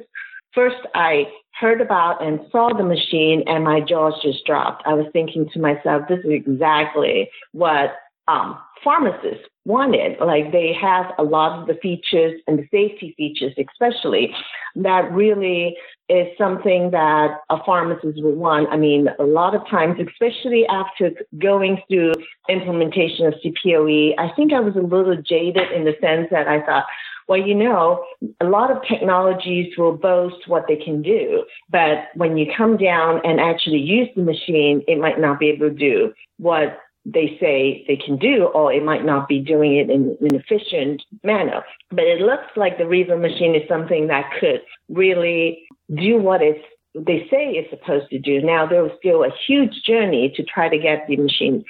first 0.53 0.77
I 0.95 1.27
heard 1.61 1.81
about 1.81 2.23
and 2.25 2.41
saw 2.53 2.73
the 2.73 2.85
machine 2.85 3.43
and 3.47 3.65
my 3.65 3.81
jaws 3.81 4.15
just 4.23 4.45
dropped. 4.47 4.85
I 4.87 4.95
was 4.95 5.07
thinking 5.13 5.49
to 5.53 5.61
myself, 5.61 6.03
this 6.09 6.21
is 6.21 6.31
exactly 6.31 7.29
what 7.53 7.97
um, 8.29 8.59
pharmacists 8.85 9.45
wanted. 9.65 10.19
Like 10.21 10.53
they 10.53 10.73
have 10.81 11.07
a 11.19 11.23
lot 11.23 11.61
of 11.61 11.67
the 11.67 11.75
features 11.75 12.41
and 12.47 12.59
the 12.59 12.69
safety 12.71 13.15
features, 13.17 13.53
especially 13.59 14.35
that 14.77 15.11
really 15.13 15.77
is 16.09 16.27
something 16.39 16.91
that 16.91 17.39
a 17.51 17.63
pharmacist 17.65 18.23
would 18.23 18.37
want. 18.37 18.69
I 18.71 18.77
mean, 18.77 19.09
a 19.19 19.25
lot 19.25 19.55
of 19.55 19.67
times, 19.69 19.99
especially 20.01 20.67
after 20.67 21.11
going 21.39 21.83
through 21.89 22.15
implementation 22.49 23.27
of 23.27 23.35
CPOE, 23.45 24.15
I 24.19 24.31
think 24.35 24.53
I 24.53 24.61
was 24.61 24.77
a 24.77 24.81
little 24.81 25.17
jaded 25.21 25.71
in 25.73 25.85
the 25.85 25.95
sense 26.01 26.29
that 26.31 26.49
I 26.49 26.65
thought, 26.65 26.85
well, 27.29 27.39
you 27.39 27.55
know, 27.55 28.03
a 28.41 28.47
lot 28.47 28.71
of 28.71 28.79
technologies 28.89 29.77
will 29.77 29.95
boast 29.95 30.49
what 30.49 30.65
they 30.67 30.77
can 30.77 31.03
do, 31.03 31.45
but 31.69 32.09
when 32.15 32.39
you 32.39 32.51
come 32.57 32.79
down 32.79 33.21
and 33.23 33.39
actually 33.39 33.81
use 33.81 34.09
the 34.17 34.23
machine, 34.23 34.83
it 34.89 34.99
might 34.99 35.21
not 35.21 35.39
be 35.39 35.51
able 35.51 35.69
to 35.69 35.75
do 35.75 36.15
what 36.39 36.79
they 37.13 37.37
say 37.41 37.85
they 37.89 37.97
can 37.97 38.17
do, 38.17 38.45
or 38.55 38.73
it 38.73 38.85
might 38.85 39.05
not 39.05 39.29
be 39.29 39.41
doing 39.41 39.77
it 39.77 39.91
in 39.91 40.17
an 40.21 40.35
efficient 40.35 41.03
manner. 41.23 41.65
But 41.91 42.05
it 42.05 42.21
looks 42.21 42.57
like 42.57 42.79
the 42.79 42.87
Riva 42.87 43.17
machine 43.17 43.55
is 43.55 43.69
something 43.69 44.09
that 44.09 44.31
could 44.39 44.61
really 44.89 45.67
do 45.95 46.19
what 46.19 46.43
it's 46.43 46.65
they 46.95 47.27
say 47.31 47.51
it's 47.51 47.71
supposed 47.71 48.11
to 48.11 48.19
do. 48.19 48.41
Now 48.41 48.67
there 48.67 48.83
was 48.83 48.93
still 48.99 49.23
a 49.23 49.31
huge 49.47 49.83
journey 49.87 50.33
to 50.37 50.43
try 50.43 50.69
to 50.69 50.79
get 50.79 51.07
the 51.07 51.17
machine 51.17 51.65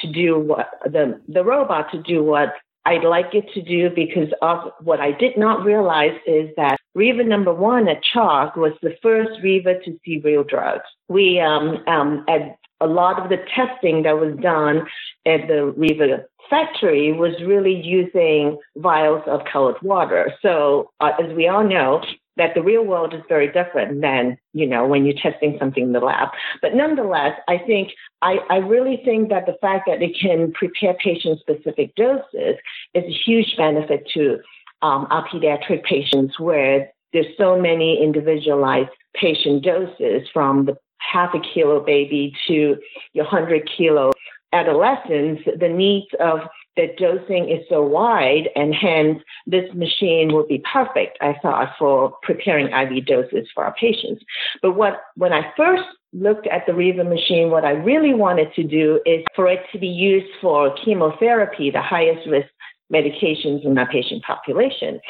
to 0.00 0.12
do 0.12 0.38
what 0.38 0.68
the 0.84 1.20
the 1.28 1.44
robot 1.44 1.90
to 1.92 2.02
do 2.02 2.22
what 2.22 2.54
I'd 2.84 3.04
like 3.04 3.34
it 3.34 3.46
to 3.54 3.62
do 3.62 3.90
because 3.90 4.32
of 4.42 4.72
what 4.80 5.00
I 5.00 5.10
did 5.10 5.36
not 5.36 5.64
realize 5.64 6.16
is 6.24 6.50
that 6.56 6.78
Riva 6.94 7.24
number 7.24 7.52
one 7.52 7.88
at 7.88 8.02
CHOC 8.14 8.56
was 8.56 8.72
the 8.80 8.96
first 9.02 9.42
Riva 9.42 9.74
to 9.84 9.98
see 10.04 10.20
real 10.24 10.44
drugs. 10.44 10.84
We 11.08 11.40
um, 11.40 11.82
um, 11.88 12.24
at 12.28 12.56
a 12.80 12.86
lot 12.86 13.22
of 13.22 13.28
the 13.28 13.38
testing 13.54 14.02
that 14.02 14.18
was 14.18 14.36
done 14.40 14.86
at 15.26 15.48
the 15.48 15.72
Riva 15.76 16.24
factory 16.48 17.12
was 17.12 17.32
really 17.44 17.74
using 17.74 18.58
vials 18.76 19.22
of 19.26 19.40
colored 19.50 19.76
water. 19.82 20.32
So, 20.42 20.90
uh, 21.00 21.12
as 21.22 21.34
we 21.34 21.48
all 21.48 21.64
know, 21.64 22.02
that 22.36 22.54
the 22.54 22.62
real 22.62 22.84
world 22.84 23.14
is 23.14 23.22
very 23.28 23.50
different 23.50 24.02
than, 24.02 24.36
you 24.52 24.66
know, 24.66 24.86
when 24.86 25.06
you're 25.06 25.16
testing 25.20 25.56
something 25.58 25.84
in 25.84 25.92
the 25.92 26.00
lab. 26.00 26.28
But 26.60 26.74
nonetheless, 26.74 27.32
I 27.48 27.58
think, 27.58 27.92
I, 28.20 28.38
I 28.50 28.56
really 28.56 29.00
think 29.04 29.30
that 29.30 29.46
the 29.46 29.56
fact 29.60 29.84
that 29.86 30.02
it 30.02 30.16
can 30.20 30.52
prepare 30.52 30.94
patient 30.94 31.40
specific 31.40 31.94
doses 31.94 32.56
is 32.94 33.04
a 33.04 33.18
huge 33.24 33.56
benefit 33.56 34.06
to 34.14 34.38
um, 34.82 35.06
our 35.10 35.26
pediatric 35.28 35.84
patients 35.84 36.38
where 36.38 36.92
there's 37.12 37.26
so 37.38 37.58
many 37.58 38.02
individualized 38.02 38.90
patient 39.14 39.64
doses 39.64 40.28
from 40.32 40.66
the 40.66 40.76
half 40.98 41.34
a 41.34 41.40
kilo 41.40 41.80
baby 41.80 42.34
to 42.46 42.76
your 43.12 43.24
100 43.24 43.68
kilo 43.76 44.12
adolescents, 44.52 45.42
the 45.58 45.68
needs 45.68 46.06
of 46.20 46.40
the 46.76 46.88
dosing 46.98 47.48
is 47.48 47.64
so 47.68 47.82
wide, 47.82 48.48
and 48.54 48.74
hence 48.74 49.22
this 49.46 49.72
machine 49.74 50.32
will 50.32 50.46
be 50.46 50.62
perfect, 50.70 51.18
I 51.20 51.36
thought, 51.40 51.70
for 51.78 52.16
preparing 52.22 52.68
IV 52.68 53.06
doses 53.06 53.48
for 53.54 53.64
our 53.64 53.74
patients. 53.74 54.22
But 54.62 54.72
what 54.72 55.00
when 55.16 55.32
I 55.32 55.52
first 55.56 55.84
looked 56.12 56.46
at 56.46 56.66
the 56.66 56.74
Riva 56.74 57.04
machine, 57.04 57.50
what 57.50 57.64
I 57.64 57.72
really 57.72 58.14
wanted 58.14 58.54
to 58.54 58.62
do 58.62 59.00
is 59.04 59.24
for 59.34 59.48
it 59.48 59.62
to 59.72 59.78
be 59.78 59.88
used 59.88 60.32
for 60.40 60.74
chemotherapy, 60.84 61.70
the 61.70 61.82
highest 61.82 62.28
risk 62.28 62.48
medications 62.92 63.64
in 63.64 63.74
my 63.74 63.84
patient 63.84 64.22
population. 64.22 65.00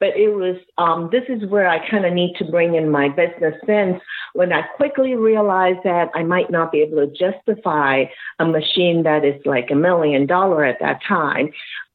But 0.00 0.16
it 0.16 0.30
was, 0.34 0.56
um, 0.78 1.10
this 1.12 1.24
is 1.28 1.48
where 1.48 1.68
I 1.68 1.88
kind 1.88 2.04
of 2.06 2.12
need 2.12 2.34
to 2.38 2.44
bring 2.44 2.74
in 2.74 2.90
my 2.90 3.08
business 3.08 3.54
sense 3.66 4.00
when 4.32 4.52
I 4.52 4.62
quickly 4.62 5.14
realized 5.14 5.80
that 5.84 6.08
I 6.14 6.22
might 6.22 6.50
not 6.50 6.72
be 6.72 6.80
able 6.80 7.06
to 7.06 7.12
justify 7.12 8.04
a 8.38 8.46
machine 8.46 9.02
that 9.04 9.24
is 9.24 9.40
like 9.44 9.70
a 9.70 9.74
million 9.74 10.26
dollar 10.26 10.64
at 10.64 10.80
that 10.80 11.00
time 11.06 11.50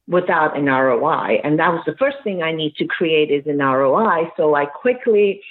without 0.08 0.56
an 0.56 0.66
ROI. 0.66 1.40
And 1.44 1.58
that 1.60 1.74
was 1.74 1.82
the 1.86 1.96
first 1.98 2.18
thing 2.24 2.44
I 2.44 2.52
need 2.52 2.76
to 2.76 2.86
create 2.86 3.32
is 3.32 3.48
an 3.48 3.58
ROI. 3.58 4.30
So 4.38 4.56
I 4.56 4.66
quickly 4.66 5.42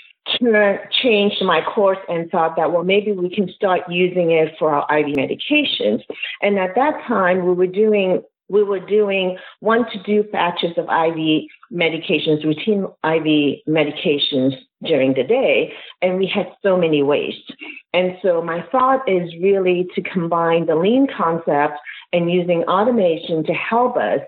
changed 1.02 1.42
my 1.42 1.60
course 1.74 1.98
and 2.08 2.30
thought 2.30 2.56
that, 2.56 2.72
well, 2.72 2.84
maybe 2.84 3.12
we 3.12 3.34
can 3.34 3.52
start 3.52 3.82
using 3.90 4.30
it 4.30 4.54
for 4.58 4.70
our 4.70 4.98
IV 4.98 5.16
medications. 5.16 6.02
And 6.40 6.58
at 6.58 6.74
that 6.76 7.02
time, 7.06 7.44
we 7.44 7.52
were 7.52 7.66
doing 7.66 8.22
we 8.48 8.62
were 8.62 8.80
doing 8.80 9.38
one 9.60 9.84
to 9.90 10.02
two 10.04 10.24
batches 10.30 10.72
of 10.76 10.84
IV 10.84 11.44
medications, 11.72 12.44
routine 12.44 12.84
IV 13.04 13.60
medications 13.68 14.54
during 14.84 15.14
the 15.14 15.22
day, 15.22 15.72
and 16.02 16.18
we 16.18 16.26
had 16.26 16.52
so 16.62 16.76
many 16.76 17.02
wastes. 17.02 17.50
And 17.92 18.16
so 18.22 18.42
my 18.42 18.62
thought 18.70 19.08
is 19.08 19.32
really 19.40 19.86
to 19.94 20.02
combine 20.02 20.66
the 20.66 20.76
lean 20.76 21.06
concept 21.06 21.74
and 22.12 22.30
using 22.30 22.64
automation 22.64 23.44
to 23.44 23.52
help 23.54 23.96
us 23.96 24.20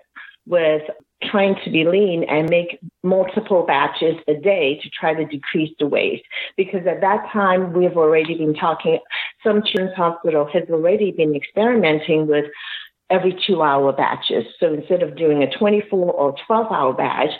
with 0.47 0.81
trying 1.23 1.55
to 1.63 1.71
be 1.71 1.83
lean 1.83 2.23
and 2.25 2.49
make 2.49 2.79
multiple 3.03 3.65
batches 3.65 4.15
a 4.27 4.35
day 4.35 4.79
to 4.81 4.89
try 4.89 5.13
to 5.13 5.25
decrease 5.25 5.73
the 5.79 5.87
waste. 5.87 6.23
Because 6.55 6.85
at 6.87 7.01
that 7.01 7.27
time, 7.33 7.73
we've 7.73 7.97
already 7.97 8.35
been 8.35 8.53
talking, 8.53 8.99
some 9.43 9.63
children's 9.63 9.95
hospital 9.95 10.47
has 10.53 10.63
already 10.69 11.11
been 11.11 11.35
experimenting 11.35 12.27
with 12.27 12.45
every 13.09 13.37
two 13.45 13.61
hour 13.61 13.91
batches. 13.93 14.45
So 14.59 14.73
instead 14.73 15.03
of 15.03 15.15
doing 15.15 15.43
a 15.43 15.57
24 15.57 16.11
or 16.11 16.35
12 16.45 16.71
hour 16.71 16.93
batch, 16.93 17.31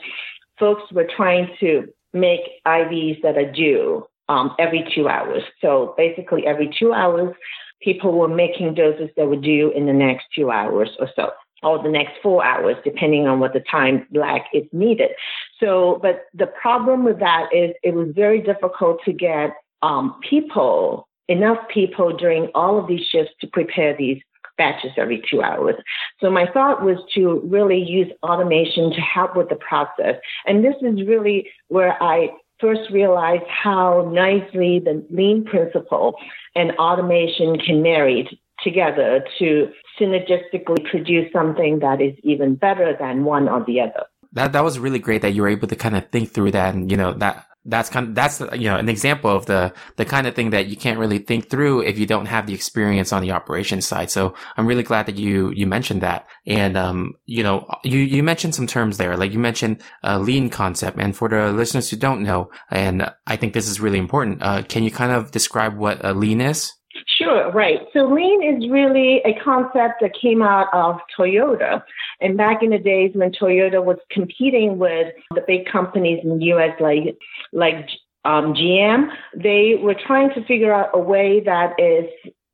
folks 0.60 0.92
were 0.92 1.08
trying 1.16 1.50
to 1.60 1.88
make 2.14 2.42
IVs 2.66 3.22
that 3.22 3.38
are 3.38 3.52
due 3.52 4.06
um, 4.30 4.56
every 4.60 4.88
two 4.94 5.08
hours. 5.08 5.44
So 5.62 5.94
basically, 5.98 6.46
every 6.46 6.74
two 6.78 6.94
hours, 6.94 7.34
people 7.82 8.14
were 8.14 8.28
making 8.28 8.74
doses 8.74 9.10
that 9.16 9.28
were 9.28 9.36
due 9.36 9.72
in 9.72 9.86
the 9.86 9.94
next 9.94 10.26
two 10.36 10.52
hours 10.52 10.90
or 11.00 11.10
so, 11.16 11.32
or 11.64 11.82
the 11.82 11.90
next 11.90 12.14
four 12.22 12.44
hours, 12.44 12.76
depending 12.84 13.28
on 13.28 13.40
what 13.40 13.54
the 13.54 13.64
time 13.72 14.06
lag 14.12 14.42
is 14.54 14.66
needed. 14.72 15.12
So, 15.60 16.00
but 16.02 16.26
the 16.34 16.48
problem 16.48 17.04
with 17.04 17.20
that 17.20 17.50
is 17.54 17.74
it 17.84 17.94
was 17.94 18.10
very 18.14 18.42
difficult 18.42 19.00
to 19.06 19.14
get 19.14 19.52
um, 19.82 20.20
people, 20.28 21.08
enough 21.28 21.60
people 21.74 22.16
during 22.16 22.50
all 22.56 22.80
of 22.80 22.88
these 22.88 23.06
shifts 23.06 23.34
to 23.42 23.48
prepare 23.48 23.96
these 23.96 24.22
batches 24.58 24.92
every 24.98 25.24
two 25.30 25.42
hours. 25.42 25.76
So 26.20 26.30
my 26.30 26.46
thought 26.54 26.84
was 26.84 26.98
to 27.16 27.42
really 27.46 27.82
use 27.82 28.12
automation 28.24 28.92
to 28.92 29.02
help 29.02 29.36
with 29.36 29.50
the 29.50 29.56
process. 29.56 30.16
And 30.46 30.64
this 30.64 30.76
is 30.82 31.08
really 31.08 31.50
where 31.68 32.02
I 32.02 32.30
first 32.60 32.90
realized 32.92 33.44
how 33.48 34.10
nicely 34.12 34.80
the 34.80 35.06
lean 35.10 35.46
principle 35.46 36.16
and 36.56 36.72
automation 36.74 37.60
can 37.60 37.82
marry 37.82 38.28
together 38.64 39.24
to 39.40 39.70
synergistically 40.00 40.84
produce 40.90 41.32
something 41.32 41.80
that 41.80 42.02
is 42.02 42.16
even 42.24 42.56
better 42.56 42.96
than 43.00 43.24
one 43.24 43.48
or 43.48 43.64
the 43.66 43.80
other. 43.82 44.06
That 44.34 44.54
that 44.54 44.64
was 44.64 44.80
really 44.80 45.00
great 45.00 45.22
that 45.22 45.32
you 45.32 45.42
were 45.42 45.48
able 45.48 45.68
to 45.68 45.76
kind 45.76 45.96
of 45.96 46.10
think 46.10 46.32
through 46.32 46.52
that 46.52 46.74
and 46.76 46.92
you 46.92 46.98
know 46.98 47.14
that 47.14 47.47
that's 47.68 47.90
kind 47.90 48.08
of, 48.08 48.16
that's, 48.16 48.40
you 48.40 48.70
know, 48.70 48.78
an 48.78 48.90
example 48.90 49.30
of 49.30 49.46
the, 49.46 49.74
the 49.98 50.06
kind 50.06 50.26
of 50.26 50.36
thing 50.36 50.52
that 50.52 50.68
you 50.68 50.78
can't 50.78 50.98
really 50.98 51.20
think 51.20 51.50
through 51.50 51.82
if 51.82 52.00
you 52.00 52.06
don't 52.06 52.26
have 52.26 52.48
the 52.48 52.54
experience 52.54 53.12
on 53.12 53.22
the 53.22 53.32
operations 53.32 53.86
side. 53.86 54.10
So 54.10 54.34
I'm 54.56 54.66
really 54.66 54.84
glad 54.84 55.06
that 55.06 55.18
you, 55.18 55.52
you 55.52 55.68
mentioned 55.68 56.02
that. 56.02 56.26
And, 56.46 56.78
um, 56.78 57.14
you 57.26 57.44
know, 57.44 57.68
you, 57.84 58.00
you 58.00 58.24
mentioned 58.24 58.56
some 58.56 58.68
terms 58.68 58.98
there, 58.98 59.18
like 59.18 59.34
you 59.34 59.40
mentioned 59.40 59.82
a 60.02 60.18
lean 60.18 60.50
concept. 60.50 60.98
And 60.98 61.16
for 61.16 61.30
the 61.30 61.52
listeners 61.52 61.90
who 61.90 61.98
don't 61.98 62.24
know, 62.24 62.50
and 62.72 63.12
I 63.28 63.36
think 63.36 63.54
this 63.54 63.68
is 63.68 63.80
really 63.80 64.00
important, 64.00 64.42
uh, 64.42 64.64
can 64.64 64.84
you 64.84 64.92
kind 64.92 65.12
of 65.12 65.32
describe 65.32 65.78
what 65.78 66.04
a 66.04 66.14
lean 66.14 66.42
is? 66.42 66.74
Sure, 67.18 67.52
right. 67.52 67.82
So 67.94 68.06
lean 68.06 68.44
is 68.44 68.70
really 68.70 69.22
a 69.26 69.34
concept 69.44 70.02
that 70.02 70.14
came 70.20 70.42
out 70.42 70.68
of 70.74 71.00
Toyota. 71.18 71.82
And 72.22 72.38
back 72.38 72.62
in 72.62 72.70
the 72.70 72.78
days 72.78 73.12
when 73.16 73.32
Toyota 73.32 73.84
was 73.84 73.98
competing 74.12 74.78
with 74.78 75.14
the 75.34 75.44
big 75.48 75.66
companies 75.66 76.20
in 76.24 76.38
the 76.38 76.46
US 76.54 76.80
like 76.80 77.18
like 77.54 77.90
um, 78.26 78.54
GM, 78.54 79.10
they 79.36 79.80
were 79.82 79.96
trying 79.96 80.30
to 80.34 80.46
figure 80.46 80.74
out 80.74 80.90
a 80.94 81.00
way 81.00 81.42
that 81.46 81.74
is 81.80 82.06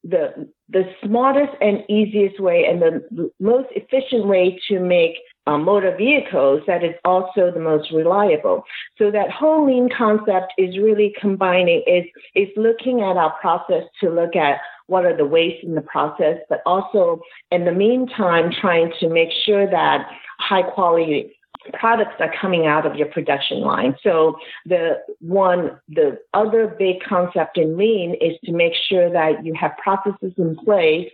the 0.03 0.47
the 0.69 0.83
smartest 1.03 1.53
and 1.61 1.83
easiest 1.89 2.39
way 2.39 2.65
and 2.65 2.81
the 2.81 3.31
most 3.39 3.67
efficient 3.71 4.27
way 4.27 4.59
to 4.67 4.79
make 4.79 5.17
uh, 5.45 5.57
motor 5.57 5.95
vehicles 5.95 6.61
that 6.67 6.83
is 6.83 6.95
also 7.03 7.51
the 7.51 7.59
most 7.59 7.91
reliable. 7.91 8.63
So 8.97 9.11
that 9.11 9.29
whole 9.29 9.65
lean 9.65 9.89
concept 9.95 10.53
is 10.57 10.77
really 10.77 11.13
combining 11.19 11.83
is 11.85 12.05
is 12.35 12.49
looking 12.55 13.01
at 13.01 13.17
our 13.17 13.33
process 13.41 13.83
to 14.01 14.09
look 14.09 14.35
at 14.35 14.59
what 14.87 15.05
are 15.05 15.15
the 15.15 15.25
wastes 15.25 15.63
in 15.63 15.75
the 15.75 15.81
process, 15.81 16.37
but 16.49 16.61
also 16.65 17.21
in 17.51 17.65
the 17.65 17.71
meantime 17.71 18.51
trying 18.51 18.91
to 18.99 19.09
make 19.09 19.29
sure 19.45 19.69
that 19.69 20.07
high 20.39 20.63
quality 20.63 21.33
products 21.71 22.15
are 22.19 22.33
coming 22.39 22.65
out 22.65 22.85
of 22.85 22.95
your 22.95 23.07
production 23.07 23.61
line. 23.61 23.95
So 24.03 24.35
the 24.65 24.97
one, 25.21 25.79
the 25.87 26.19
other 26.33 26.67
big 26.67 26.97
concept 27.07 27.57
in 27.57 27.77
lean 27.77 28.15
is 28.19 28.37
to 28.45 28.51
make 28.51 28.73
sure 28.89 29.09
that 29.11 29.45
you 29.45 29.53
have 29.53 29.71
processes 29.77 30.33
in 30.37 30.57
place 30.57 31.09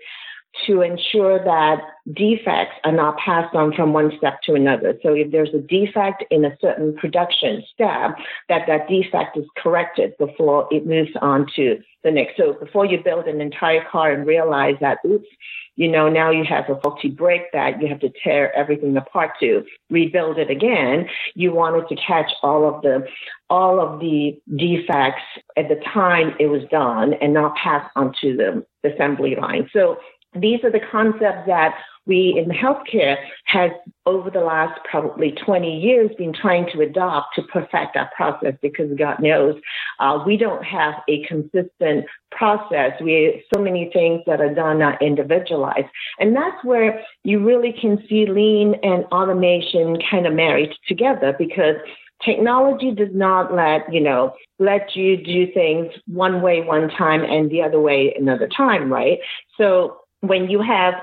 to 0.65 0.81
ensure 0.81 1.43
that 1.43 1.81
defects 2.13 2.75
are 2.83 2.91
not 2.91 3.17
passed 3.17 3.55
on 3.55 3.73
from 3.73 3.93
one 3.93 4.11
step 4.17 4.41
to 4.43 4.53
another. 4.55 4.97
So 5.03 5.13
if 5.13 5.31
there's 5.31 5.53
a 5.53 5.59
defect 5.59 6.23
in 6.31 6.43
a 6.43 6.57
certain 6.59 6.95
production 6.95 7.63
step, 7.73 8.17
that 8.49 8.65
that 8.67 8.87
defect 8.87 9.37
is 9.37 9.45
corrected 9.57 10.17
before 10.17 10.67
it 10.71 10.85
moves 10.85 11.11
on 11.21 11.47
to 11.55 11.79
the 12.03 12.11
next. 12.11 12.37
So 12.37 12.53
before 12.53 12.85
you 12.85 13.01
build 13.03 13.25
an 13.25 13.41
entire 13.41 13.83
car 13.85 14.11
and 14.11 14.25
realize 14.25 14.75
that, 14.81 14.99
oops, 15.05 15.27
you 15.75 15.87
know, 15.87 16.09
now 16.09 16.29
you 16.29 16.43
have 16.43 16.69
a 16.69 16.79
faulty 16.81 17.09
brake 17.09 17.51
that 17.53 17.81
you 17.81 17.87
have 17.87 18.01
to 18.01 18.11
tear 18.21 18.53
everything 18.53 18.97
apart 18.97 19.31
to 19.39 19.63
rebuild 19.89 20.37
it 20.37 20.49
again. 20.49 21.07
You 21.35 21.53
wanted 21.53 21.87
to 21.87 21.95
catch 21.95 22.31
all 22.43 22.67
of 22.67 22.81
the 22.81 23.07
all 23.49 23.79
of 23.79 24.01
the 24.01 24.37
defects 24.57 25.23
at 25.55 25.69
the 25.69 25.81
time 25.93 26.33
it 26.37 26.47
was 26.47 26.63
done 26.69 27.13
and 27.21 27.33
not 27.33 27.55
pass 27.55 27.89
onto 27.95 28.35
the 28.35 28.65
assembly 28.83 29.35
line. 29.35 29.69
So 29.71 29.97
these 30.35 30.63
are 30.63 30.71
the 30.71 30.81
concepts 30.91 31.47
that 31.47 31.75
we 32.05 32.35
in 32.37 32.49
healthcare 32.49 33.17
has 33.45 33.71
over 34.05 34.29
the 34.29 34.39
last 34.39 34.79
probably 34.89 35.31
20 35.31 35.79
years 35.79 36.09
been 36.17 36.33
trying 36.33 36.67
to 36.71 36.81
adopt 36.81 37.35
to 37.35 37.43
perfect 37.43 37.95
our 37.95 38.09
process 38.15 38.55
because 38.61 38.91
God 38.97 39.21
knows 39.21 39.55
uh, 39.99 40.21
we 40.25 40.35
don't 40.35 40.63
have 40.63 40.95
a 41.07 41.23
consistent 41.25 42.05
process. 42.31 42.93
We 43.01 43.43
so 43.53 43.61
many 43.61 43.89
things 43.93 44.21
that 44.25 44.41
are 44.41 44.53
done 44.53 44.81
are 44.81 44.97
individualized, 44.99 45.87
and 46.19 46.35
that's 46.35 46.63
where 46.63 47.03
you 47.23 47.45
really 47.45 47.73
can 47.79 48.03
see 48.09 48.25
lean 48.25 48.75
and 48.81 49.05
automation 49.05 49.97
kind 50.09 50.25
of 50.25 50.33
married 50.33 50.71
together 50.87 51.35
because 51.37 51.75
technology 52.23 52.91
does 52.91 53.13
not 53.13 53.53
let 53.53 53.91
you 53.93 54.01
know 54.01 54.33
let 54.57 54.95
you 54.95 55.15
do 55.15 55.51
things 55.53 55.91
one 56.07 56.41
way 56.41 56.61
one 56.61 56.89
time 56.89 57.23
and 57.23 57.49
the 57.49 57.61
other 57.61 57.79
way 57.79 58.13
another 58.19 58.49
time 58.57 58.91
right 58.91 59.19
so 59.57 59.99
when 60.21 60.49
you 60.49 60.61
have 60.61 60.95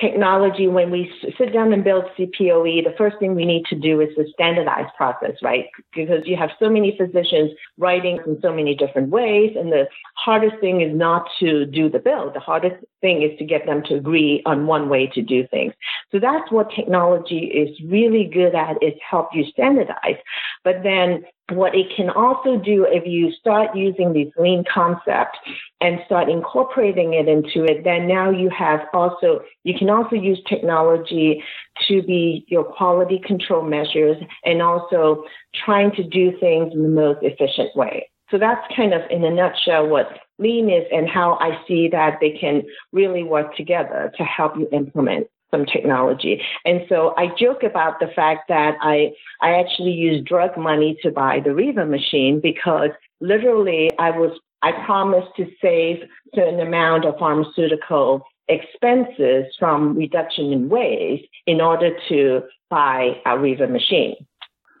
technology, 0.00 0.68
when 0.68 0.90
we 0.90 1.12
sit 1.36 1.52
down 1.52 1.72
and 1.72 1.82
build 1.82 2.04
CPOE, 2.16 2.84
the 2.84 2.94
first 2.96 3.18
thing 3.18 3.34
we 3.34 3.44
need 3.44 3.64
to 3.66 3.74
do 3.74 4.00
is 4.00 4.08
the 4.16 4.26
standardized 4.32 4.94
process, 4.96 5.32
right? 5.42 5.66
Because 5.94 6.22
you 6.26 6.36
have 6.36 6.50
so 6.58 6.70
many 6.70 6.96
physicians 6.96 7.50
writing 7.76 8.20
in 8.26 8.38
so 8.40 8.52
many 8.52 8.74
different 8.76 9.08
ways. 9.10 9.56
And 9.58 9.72
the 9.72 9.88
hardest 10.14 10.56
thing 10.60 10.80
is 10.80 10.96
not 10.96 11.28
to 11.40 11.66
do 11.66 11.90
the 11.90 11.98
build. 11.98 12.34
The 12.34 12.40
hardest 12.40 12.76
thing 13.00 13.22
is 13.22 13.36
to 13.38 13.44
get 13.44 13.66
them 13.66 13.82
to 13.84 13.94
agree 13.94 14.42
on 14.46 14.66
one 14.66 14.88
way 14.88 15.06
to 15.14 15.22
do 15.22 15.46
things. 15.46 15.72
So 16.12 16.18
that's 16.18 16.50
what 16.50 16.70
technology 16.74 17.38
is 17.46 17.78
really 17.88 18.24
good 18.24 18.54
at 18.54 18.82
is 18.82 18.94
help 19.08 19.30
you 19.32 19.44
standardize. 19.50 20.16
But 20.64 20.82
then 20.82 21.24
what 21.50 21.74
it 21.74 21.86
can 21.94 22.10
also 22.10 22.56
do 22.56 22.86
if 22.88 23.06
you 23.06 23.32
start 23.32 23.74
using 23.74 24.12
these 24.12 24.30
lean 24.38 24.64
concepts 24.72 25.38
and 25.80 25.98
start 26.06 26.28
incorporating 26.28 27.14
it 27.14 27.28
into 27.28 27.64
it, 27.64 27.84
then 27.84 28.06
now 28.06 28.30
you 28.30 28.50
have 28.50 28.80
also, 28.92 29.40
you 29.64 29.76
can 29.76 29.90
also 29.90 30.16
use 30.16 30.40
technology 30.48 31.42
to 31.88 32.02
be 32.02 32.44
your 32.48 32.64
quality 32.64 33.20
control 33.24 33.62
measures 33.62 34.16
and 34.44 34.62
also 34.62 35.24
trying 35.64 35.90
to 35.92 36.04
do 36.04 36.32
things 36.38 36.72
in 36.72 36.82
the 36.82 36.88
most 36.88 37.18
efficient 37.22 37.74
way. 37.74 38.08
So 38.30 38.38
that's 38.38 38.64
kind 38.76 38.94
of 38.94 39.02
in 39.10 39.24
a 39.24 39.30
nutshell 39.30 39.88
what 39.88 40.06
lean 40.40 40.70
is 40.70 40.86
and 40.90 41.08
how 41.08 41.34
I 41.40 41.60
see 41.68 41.88
that 41.88 42.18
they 42.20 42.30
can 42.30 42.62
really 42.92 43.22
work 43.22 43.54
together 43.56 44.12
to 44.16 44.24
help 44.24 44.56
you 44.56 44.68
implement 44.72 45.28
some 45.50 45.66
technology. 45.66 46.42
And 46.64 46.82
so 46.88 47.14
I 47.16 47.28
joke 47.38 47.62
about 47.62 48.00
the 48.00 48.08
fact 48.14 48.48
that 48.48 48.76
I, 48.80 49.12
I 49.40 49.54
actually 49.54 49.92
used 49.92 50.24
drug 50.24 50.56
money 50.56 50.96
to 51.02 51.10
buy 51.10 51.40
the 51.44 51.54
Riva 51.54 51.84
machine 51.84 52.40
because 52.40 52.90
literally 53.20 53.90
I 53.98 54.10
was, 54.10 54.38
I 54.62 54.72
promised 54.84 55.34
to 55.36 55.46
save 55.60 55.98
certain 56.34 56.60
amount 56.60 57.04
of 57.04 57.18
pharmaceutical 57.18 58.22
expenses 58.48 59.46
from 59.58 59.96
reduction 59.96 60.52
in 60.52 60.68
waste 60.68 61.26
in 61.46 61.60
order 61.60 61.90
to 62.08 62.42
buy 62.68 63.20
a 63.26 63.38
Riva 63.38 63.66
machine. 63.66 64.14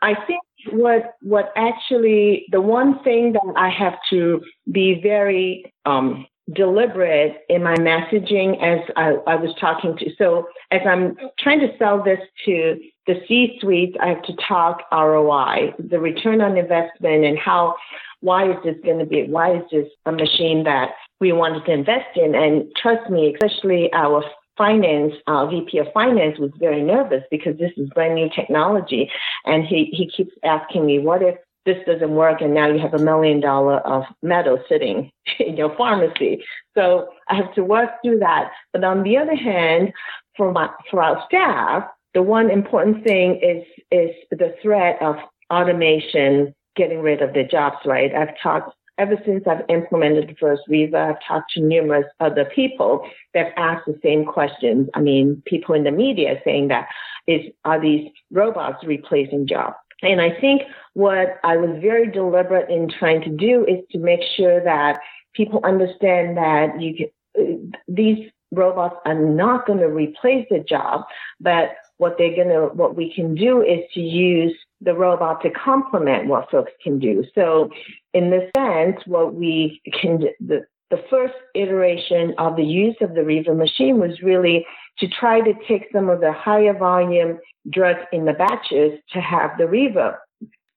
I 0.02 0.14
think 0.26 0.40
what 0.72 1.14
what 1.22 1.52
actually 1.56 2.46
the 2.50 2.60
one 2.60 3.02
thing 3.02 3.32
that 3.32 3.52
I 3.56 3.70
have 3.70 3.94
to 4.10 4.40
be 4.70 5.00
very 5.02 5.72
um, 5.86 6.26
deliberate 6.54 7.42
in 7.48 7.62
my 7.62 7.76
messaging 7.76 8.60
as 8.62 8.80
I, 8.96 9.16
I, 9.26 9.36
was 9.36 9.54
talking 9.60 9.96
to. 9.98 10.10
So 10.16 10.48
as 10.70 10.80
I'm 10.86 11.16
trying 11.38 11.60
to 11.60 11.68
sell 11.78 12.02
this 12.02 12.18
to 12.46 12.80
the 13.06 13.14
C-suite, 13.28 13.96
I 14.00 14.08
have 14.08 14.22
to 14.22 14.34
talk 14.48 14.82
ROI, 14.92 15.74
the 15.78 16.00
return 16.00 16.40
on 16.40 16.56
investment, 16.56 17.24
and 17.24 17.38
how 17.38 17.76
why 18.20 18.50
is 18.50 18.56
this 18.64 18.76
going 18.84 18.98
to 18.98 19.06
be? 19.06 19.24
Why 19.24 19.56
is 19.56 19.62
this 19.72 19.88
a 20.04 20.12
machine 20.12 20.64
that 20.64 20.90
we 21.20 21.32
wanted 21.32 21.64
to 21.66 21.72
invest 21.72 22.16
in? 22.16 22.34
And 22.34 22.70
trust 22.76 23.10
me, 23.10 23.34
especially 23.34 23.90
our 23.92 24.22
finance, 24.60 25.14
uh, 25.26 25.46
VP 25.46 25.78
of 25.78 25.86
finance 25.94 26.38
was 26.38 26.50
very 26.58 26.82
nervous 26.82 27.22
because 27.30 27.56
this 27.56 27.72
is 27.78 27.88
brand 27.94 28.14
new 28.14 28.28
technology. 28.28 29.10
And 29.46 29.64
he, 29.64 29.88
he 29.90 30.06
keeps 30.14 30.34
asking 30.44 30.84
me, 30.84 30.98
what 30.98 31.22
if 31.22 31.36
this 31.64 31.78
doesn't 31.86 32.10
work 32.14 32.42
and 32.42 32.52
now 32.52 32.70
you 32.70 32.78
have 32.78 32.92
a 32.92 33.02
million 33.02 33.40
dollar 33.40 33.78
of 33.78 34.04
metal 34.22 34.58
sitting 34.68 35.10
in 35.38 35.56
your 35.56 35.74
pharmacy. 35.76 36.44
So 36.76 37.08
I 37.28 37.36
have 37.36 37.54
to 37.54 37.64
work 37.64 37.88
through 38.04 38.18
that. 38.18 38.50
But 38.74 38.84
on 38.84 39.02
the 39.02 39.16
other 39.16 39.34
hand, 39.34 39.94
for 40.36 40.52
my, 40.52 40.68
for 40.90 41.02
our 41.02 41.24
staff, 41.26 41.84
the 42.12 42.22
one 42.22 42.50
important 42.50 43.02
thing 43.02 43.40
is, 43.42 43.64
is 43.90 44.10
the 44.30 44.54
threat 44.62 44.98
of 45.00 45.16
automation 45.50 46.54
getting 46.76 47.00
rid 47.00 47.22
of 47.22 47.32
the 47.32 47.44
jobs, 47.44 47.78
right? 47.86 48.14
I've 48.14 48.38
talked 48.42 48.74
ever 49.00 49.16
since 49.24 49.44
I've 49.46 49.64
implemented 49.70 50.28
the 50.28 50.34
first 50.34 50.62
Riva, 50.68 50.98
I've 50.98 51.26
talked 51.26 51.52
to 51.52 51.60
numerous 51.60 52.04
other 52.20 52.44
people 52.44 53.08
that 53.32 53.52
asked 53.56 53.86
the 53.86 53.98
same 54.02 54.26
questions. 54.26 54.88
I 54.94 55.00
mean, 55.00 55.42
people 55.46 55.74
in 55.74 55.84
the 55.84 55.90
media 55.90 56.40
saying 56.44 56.68
that 56.68 56.86
is, 57.26 57.40
are 57.64 57.80
these 57.80 58.10
robots 58.30 58.84
replacing 58.84 59.46
jobs? 59.46 59.76
And 60.02 60.20
I 60.20 60.38
think 60.38 60.62
what 60.92 61.40
I 61.44 61.56
was 61.56 61.80
very 61.80 62.10
deliberate 62.10 62.70
in 62.70 62.90
trying 62.90 63.22
to 63.22 63.30
do 63.30 63.64
is 63.64 63.78
to 63.92 63.98
make 63.98 64.20
sure 64.36 64.62
that 64.64 65.00
people 65.34 65.60
understand 65.64 66.36
that 66.36 66.80
you 66.80 66.94
can, 67.34 67.72
these 67.88 68.30
robots 68.52 68.96
are 69.06 69.14
not 69.14 69.66
going 69.66 69.78
to 69.78 69.88
replace 69.88 70.46
the 70.50 70.58
job, 70.60 71.04
but 71.40 71.70
what 71.98 72.16
they're 72.18 72.34
going 72.34 72.48
to, 72.48 72.74
what 72.74 72.96
we 72.96 73.12
can 73.14 73.34
do 73.34 73.62
is 73.62 73.80
to 73.94 74.00
use 74.00 74.54
the 74.80 74.94
robot 74.94 75.42
to 75.42 75.50
complement 75.50 76.26
what 76.26 76.50
folks 76.50 76.72
can 76.82 76.98
do. 76.98 77.24
So 77.34 77.70
in 78.14 78.30
this 78.30 78.50
sense, 78.56 78.96
what 79.06 79.34
we 79.34 79.80
can, 80.00 80.20
the, 80.40 80.64
the 80.90 81.04
first 81.08 81.34
iteration 81.54 82.34
of 82.38 82.56
the 82.56 82.64
use 82.64 82.96
of 83.00 83.14
the 83.14 83.24
Riva 83.24 83.54
machine 83.54 83.98
was 84.00 84.22
really 84.22 84.66
to 84.98 85.08
try 85.08 85.40
to 85.40 85.52
take 85.68 85.86
some 85.92 86.08
of 86.08 86.20
the 86.20 86.32
higher 86.32 86.76
volume 86.76 87.38
drugs 87.70 88.00
in 88.12 88.24
the 88.24 88.32
batches 88.32 88.98
to 89.12 89.20
have 89.20 89.50
the 89.58 89.68
Riva 89.68 90.18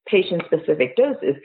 patient 0.08 0.44
specific 0.46 0.96
doses. 0.96 1.36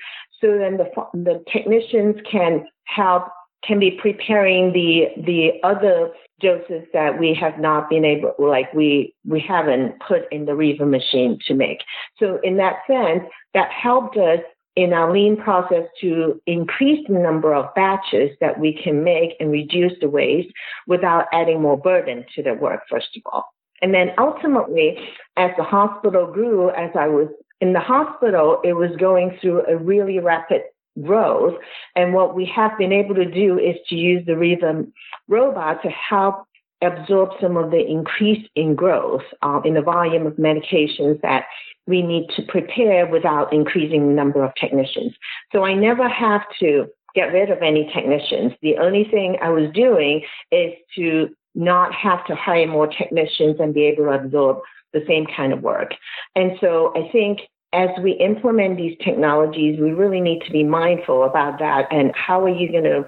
So 0.41 0.59
then 0.59 0.77
the, 0.77 0.89
the 1.15 1.43
technicians 1.53 2.17
can 2.31 2.67
help, 2.85 3.25
can 3.65 3.79
be 3.79 3.91
preparing 3.91 4.73
the, 4.73 5.09
the 5.17 5.51
other 5.63 6.13
doses 6.41 6.85
that 6.93 7.19
we 7.19 7.35
have 7.35 7.59
not 7.59 7.91
been 7.91 8.05
able, 8.05 8.35
like 8.39 8.73
we, 8.73 9.15
we 9.25 9.41
haven't 9.41 9.95
put 10.07 10.23
in 10.31 10.47
the 10.47 10.55
Riva 10.55 10.87
machine 10.87 11.39
to 11.47 11.55
make. 11.55 11.79
So 12.19 12.39
in 12.43 12.57
that 12.59 12.77
sense, 12.87 13.25
that 13.55 13.71
helped 13.71 14.17
us 14.17 14.41
in 14.77 14.93
our 14.93 15.13
lean 15.13 15.37
process 15.37 15.85
to 16.01 16.41
increase 16.47 17.05
the 17.09 17.19
number 17.19 17.53
of 17.53 17.75
batches 17.75 18.31
that 18.41 18.61
we 18.61 18.73
can 18.81 19.03
make 19.03 19.31
and 19.41 19.51
reduce 19.51 19.93
the 20.01 20.09
waste 20.09 20.53
without 20.87 21.27
adding 21.33 21.61
more 21.61 21.77
burden 21.77 22.25
to 22.37 22.45
the 22.45 22.55
work, 22.55 22.83
first 22.89 23.09
of 23.17 23.23
all. 23.33 23.45
And 23.83 23.93
then 23.93 24.13
ultimately, 24.19 24.97
as 25.37 25.51
the 25.57 25.65
hospital 25.65 26.33
grew, 26.33 26.71
as 26.71 26.91
I 26.97 27.09
was 27.09 27.29
in 27.61 27.73
the 27.73 27.81
hospital, 27.81 28.61
it 28.63 28.75
was 28.75 28.91
going 29.01 29.37
through 29.41 29.67
a 29.67 29.77
really 29.77 30.21
rapid 30.21 30.63
growth. 31.03 31.55
And 31.97 32.15
what 32.15 32.35
we 32.35 32.45
have 32.55 32.77
been 32.79 32.93
able 32.93 33.15
to 33.15 33.31
do 33.31 33.59
is 33.59 33.77
to 33.89 33.95
use 33.95 34.25
the 34.27 34.37
Riva 34.37 34.85
robot 35.29 35.83
to 35.83 35.89
help 35.91 36.45
absorb 36.83 37.31
some 37.41 37.57
of 37.57 37.71
the 37.71 37.85
increase 37.85 38.47
in 38.55 38.75
growth 38.75 39.23
uh, 39.43 39.61
in 39.65 39.75
the 39.75 39.83
volume 39.83 40.27
of 40.27 40.35
medications 40.35 41.21
that 41.23 41.45
we 41.87 42.03
need 42.03 42.29
to 42.37 42.43
prepare 42.43 43.07
without 43.07 43.53
increasing 43.53 44.07
the 44.07 44.15
number 44.15 44.45
of 44.45 44.53
technicians. 44.61 45.13
So 45.53 45.65
I 45.65 45.75
never 45.75 46.09
have 46.09 46.43
to 46.61 46.87
get 47.15 47.33
rid 47.33 47.51
of 47.51 47.63
any 47.63 47.91
technicians. 47.93 48.53
The 48.63 48.77
only 48.77 49.05
thing 49.05 49.39
I 49.43 49.49
was 49.49 49.71
doing 49.75 50.23
is 50.53 50.73
to 50.97 51.31
not 51.55 51.93
have 51.95 52.25
to 52.27 52.35
hire 52.35 52.67
more 52.67 52.87
technicians 52.87 53.57
and 53.59 53.75
be 53.75 53.85
able 53.85 54.05
to 54.05 54.11
absorb 54.11 54.59
the 54.93 55.03
same 55.09 55.27
kind 55.35 55.53
of 55.53 55.63
work. 55.63 55.93
And 56.37 56.53
so 56.61 56.93
I 56.95 57.11
think 57.11 57.41
as 57.75 57.91
we 58.03 58.13
implement 58.13 58.79
these 58.79 58.97
technologies, 59.05 59.79
we 59.79 59.91
really 59.91 60.23
need 60.23 60.41
to 60.47 60.51
be 60.51 60.65
mindful 60.65 61.25
about 61.25 61.59
that. 61.59 61.87
And 61.91 62.13
how 62.15 62.43
are 62.43 62.49
you 62.49 62.73
going 62.73 62.85
to 62.85 63.05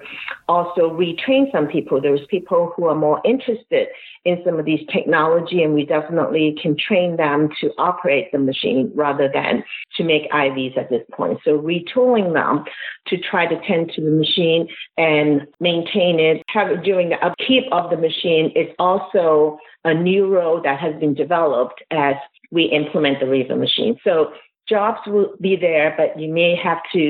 also 0.47 0.91
retrain 0.91 1.51
some 1.51 1.65
people? 1.65 1.99
There's 1.99 2.25
people 2.29 2.71
who 2.75 2.85
are 2.85 2.95
more 2.95 3.19
interested 3.25 3.87
in 4.23 4.39
some 4.45 4.59
of 4.59 4.65
these 4.65 4.85
technology, 4.93 5.63
and 5.63 5.73
we 5.73 5.83
definitely 5.83 6.55
can 6.61 6.77
train 6.77 7.17
them 7.17 7.49
to 7.59 7.71
operate 7.79 8.31
the 8.31 8.37
machine 8.37 8.91
rather 8.93 9.27
than 9.33 9.63
to 9.97 10.03
make 10.03 10.29
IVs 10.29 10.77
at 10.77 10.91
this 10.91 11.01
point. 11.11 11.39
So 11.43 11.57
retooling 11.57 12.33
them 12.33 12.63
to 13.07 13.17
try 13.17 13.47
to 13.47 13.59
tend 13.67 13.91
to 13.95 14.01
the 14.01 14.11
machine 14.11 14.67
and 14.95 15.47
maintain 15.59 16.19
it, 16.19 16.43
have 16.49 16.83
doing 16.83 17.09
the 17.09 17.25
upkeep 17.25 17.63
of 17.71 17.89
the 17.89 17.97
machine 17.97 18.51
is 18.55 18.67
also 18.77 19.57
a 19.83 19.93
new 19.95 20.27
role 20.27 20.61
that 20.61 20.79
has 20.79 20.93
been 20.99 21.15
developed 21.15 21.81
as 21.89 22.13
we 22.51 22.65
implement 22.65 23.19
the 23.19 23.25
Riva 23.25 23.55
machine. 23.55 23.97
So 24.03 24.31
jobs 24.71 24.99
will 25.05 25.33
be 25.41 25.55
there, 25.55 25.93
but 25.97 26.19
you 26.19 26.33
may 26.33 26.55
have 26.55 26.79
to 26.93 27.03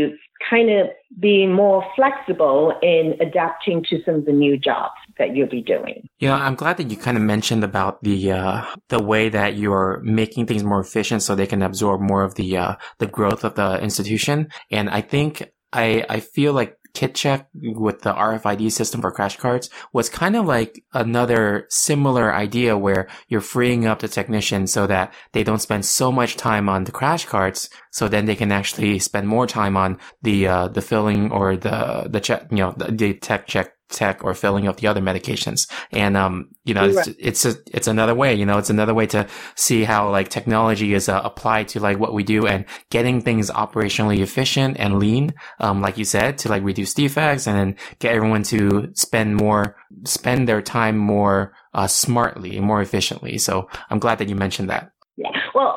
kind 0.49 0.69
of 0.71 0.87
be 1.19 1.45
more 1.45 1.85
flexible 1.95 2.73
in 2.81 3.15
adapting 3.21 3.83
to 3.89 3.99
some 4.05 4.15
of 4.15 4.25
the 4.25 4.31
new 4.31 4.57
jobs 4.57 4.95
that 5.19 5.35
you'll 5.35 5.47
be 5.47 5.61
doing. 5.61 6.07
Yeah, 6.19 6.35
I'm 6.35 6.55
glad 6.55 6.77
that 6.77 6.89
you 6.89 6.97
kind 6.97 7.17
of 7.17 7.23
mentioned 7.23 7.63
about 7.63 8.01
the 8.01 8.31
uh, 8.31 8.65
the 8.89 9.01
way 9.01 9.29
that 9.29 9.55
you're 9.55 10.01
making 10.03 10.47
things 10.47 10.63
more 10.63 10.81
efficient 10.81 11.21
so 11.21 11.35
they 11.35 11.47
can 11.47 11.61
absorb 11.61 12.01
more 12.01 12.23
of 12.23 12.35
the 12.35 12.57
uh, 12.57 12.75
the 12.97 13.07
growth 13.07 13.43
of 13.43 13.55
the 13.55 13.79
institution. 13.81 14.49
And 14.71 14.89
I 14.89 15.01
think 15.01 15.51
I 15.71 16.03
I 16.09 16.19
feel 16.19 16.53
like 16.53 16.75
KitCheck 16.93 17.45
with 17.53 18.01
the 18.01 18.13
RFID 18.13 18.71
system 18.71 19.01
for 19.01 19.11
crash 19.11 19.37
cards 19.37 19.69
was 19.93 20.09
kind 20.09 20.35
of 20.35 20.45
like 20.45 20.83
another 20.93 21.65
similar 21.69 22.33
idea 22.33 22.77
where 22.77 23.07
you're 23.27 23.41
freeing 23.41 23.85
up 23.85 23.99
the 23.99 24.07
technician 24.07 24.67
so 24.67 24.87
that 24.87 25.13
they 25.33 25.43
don't 25.43 25.61
spend 25.61 25.85
so 25.85 26.11
much 26.11 26.37
time 26.37 26.69
on 26.69 26.83
the 26.83 26.91
crash 26.91 27.25
cards. 27.25 27.69
So 27.91 28.07
then 28.07 28.25
they 28.25 28.35
can 28.35 28.51
actually 28.51 28.99
spend 28.99 29.27
more 29.27 29.47
time 29.47 29.77
on 29.77 29.97
the, 30.21 30.47
uh, 30.47 30.67
the 30.67 30.81
filling 30.81 31.31
or 31.31 31.55
the, 31.57 32.07
the 32.09 32.19
check, 32.19 32.47
you 32.51 32.57
know, 32.57 32.73
the, 32.77 32.91
the 32.91 33.13
tech 33.13 33.47
check 33.47 33.73
tech 33.91 34.23
or 34.23 34.33
filling 34.33 34.67
up 34.67 34.77
the 34.77 34.87
other 34.87 35.01
medications. 35.01 35.69
And, 35.91 36.17
um, 36.17 36.49
you 36.63 36.73
know, 36.73 36.85
it's, 36.85 37.07
it's, 37.19 37.45
a, 37.45 37.55
it's 37.73 37.87
another 37.87 38.15
way, 38.15 38.33
you 38.33 38.45
know, 38.45 38.57
it's 38.57 38.69
another 38.69 38.93
way 38.93 39.05
to 39.07 39.27
see 39.55 39.83
how 39.83 40.09
like 40.09 40.29
technology 40.29 40.93
is 40.93 41.09
uh, 41.09 41.21
applied 41.23 41.67
to 41.69 41.79
like 41.79 41.99
what 41.99 42.13
we 42.13 42.23
do 42.23 42.47
and 42.47 42.65
getting 42.89 43.21
things 43.21 43.51
operationally 43.51 44.19
efficient 44.19 44.77
and 44.79 44.99
lean. 44.99 45.33
Um, 45.59 45.81
like 45.81 45.97
you 45.97 46.05
said, 46.05 46.37
to 46.39 46.49
like 46.49 46.63
reduce 46.63 46.93
defects 46.93 47.47
and 47.47 47.57
then 47.57 47.75
get 47.99 48.15
everyone 48.15 48.43
to 48.43 48.91
spend 48.95 49.35
more, 49.35 49.75
spend 50.05 50.47
their 50.47 50.61
time 50.61 50.97
more, 50.97 51.53
uh, 51.73 51.87
smartly, 51.87 52.59
more 52.59 52.81
efficiently. 52.81 53.37
So 53.37 53.69
I'm 53.89 53.99
glad 53.99 54.17
that 54.19 54.29
you 54.29 54.35
mentioned 54.35 54.69
that. 54.69 54.91
Yeah. 55.17 55.29
Well, 55.53 55.75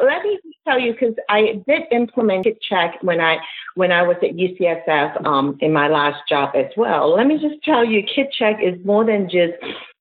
tell 0.65 0.79
you 0.79 0.93
because 0.93 1.15
I 1.29 1.63
did 1.67 1.83
implement 1.91 2.47
Check 2.69 2.97
when 3.03 3.21
I 3.21 3.39
when 3.75 3.93
I 3.93 4.03
was 4.03 4.17
at 4.23 4.37
UCSF 4.37 5.25
um, 5.27 5.57
in 5.61 5.73
my 5.73 5.89
last 5.89 6.29
job 6.29 6.55
as 6.55 6.71
well. 6.77 7.15
Let 7.15 7.27
me 7.27 7.39
just 7.39 7.63
tell 7.63 7.85
you, 7.85 8.03
Kit 8.03 8.33
Check 8.37 8.57
is 8.63 8.83
more 8.85 9.05
than 9.05 9.29
just 9.29 9.55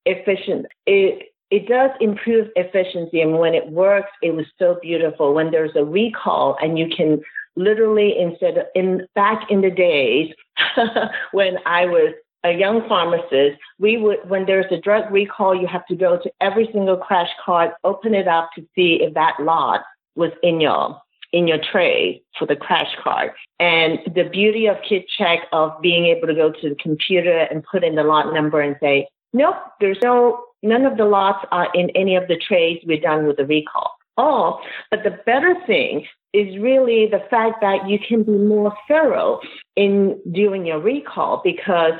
efficient. 0.06 0.66
It 0.86 1.34
it 1.52 1.68
does 1.68 1.92
improve 2.00 2.48
efficiency, 2.56 3.22
and 3.22 3.38
when 3.38 3.54
it 3.54 3.70
works, 3.70 4.12
it 4.22 4.34
was 4.34 4.46
so 4.58 4.78
beautiful. 4.82 5.34
When 5.34 5.52
there's 5.52 5.76
a 5.76 5.84
recall, 5.84 6.58
and 6.62 6.78
you 6.80 6.88
can 6.96 7.22
literally 7.56 8.18
instead 8.18 8.58
of 8.58 8.66
in 8.76 9.06
back 9.16 9.50
in 9.50 9.62
the 9.62 9.70
days 9.70 10.34
when 11.32 11.58
I 11.66 11.86
was 11.86 12.14
a 12.46 12.52
young 12.52 12.86
pharmacist, 12.90 13.58
we 13.80 13.96
would, 13.96 14.18
when 14.28 14.46
there's 14.46 14.70
a 14.70 14.78
drug 14.78 15.10
recall, 15.12 15.56
you 15.56 15.66
have 15.66 15.86
to 15.86 15.96
go 15.96 16.18
to 16.18 16.32
every 16.42 16.68
single 16.74 16.98
crash 16.98 17.30
card, 17.44 17.72
open 17.86 18.14
it 18.14 18.28
up 18.28 18.50
to 18.56 18.62
see 18.76 19.00
if 19.02 19.14
that 19.14 19.36
lot 19.40 19.82
was 20.16 20.32
in 20.42 20.62
your 20.62 21.00
in 21.34 21.48
your 21.48 21.58
tray 21.58 22.22
for 22.38 22.46
the 22.46 22.56
crash 22.56 22.96
card. 23.04 23.32
And 23.60 24.00
the 24.06 24.30
beauty 24.32 24.68
of 24.68 24.78
KitCheck 24.90 25.40
of 25.52 25.72
being 25.82 26.06
able 26.06 26.28
to 26.28 26.36
go 26.36 26.52
to 26.52 26.70
the 26.70 26.76
computer 26.76 27.40
and 27.50 27.64
put 27.64 27.84
in 27.84 27.96
the 27.96 28.04
lot 28.04 28.32
number 28.34 28.62
and 28.62 28.76
say, 28.80 29.08
nope, 29.34 29.56
there's 29.82 29.98
no, 30.04 30.46
none 30.62 30.86
of 30.86 30.96
the 30.96 31.06
lots 31.06 31.44
are 31.52 31.70
in 31.74 31.90
any 31.96 32.16
of 32.16 32.28
the 32.28 32.38
trays. 32.38 32.84
We're 32.86 33.02
done 33.02 33.26
with 33.26 33.38
the 33.38 33.48
recall. 33.48 33.92
Oh, 34.16 34.60
but 34.92 35.04
the 35.04 35.18
better 35.26 35.56
thing 35.66 36.06
is 36.34 36.58
really 36.60 37.08
the 37.08 37.24
fact 37.30 37.62
that 37.62 37.90
you 37.90 37.98
can 38.00 38.24
be 38.24 38.32
more 38.32 38.74
thorough 38.88 39.40
in 39.76 40.20
doing 40.32 40.66
your 40.66 40.80
recall 40.80 41.42
because 41.44 41.94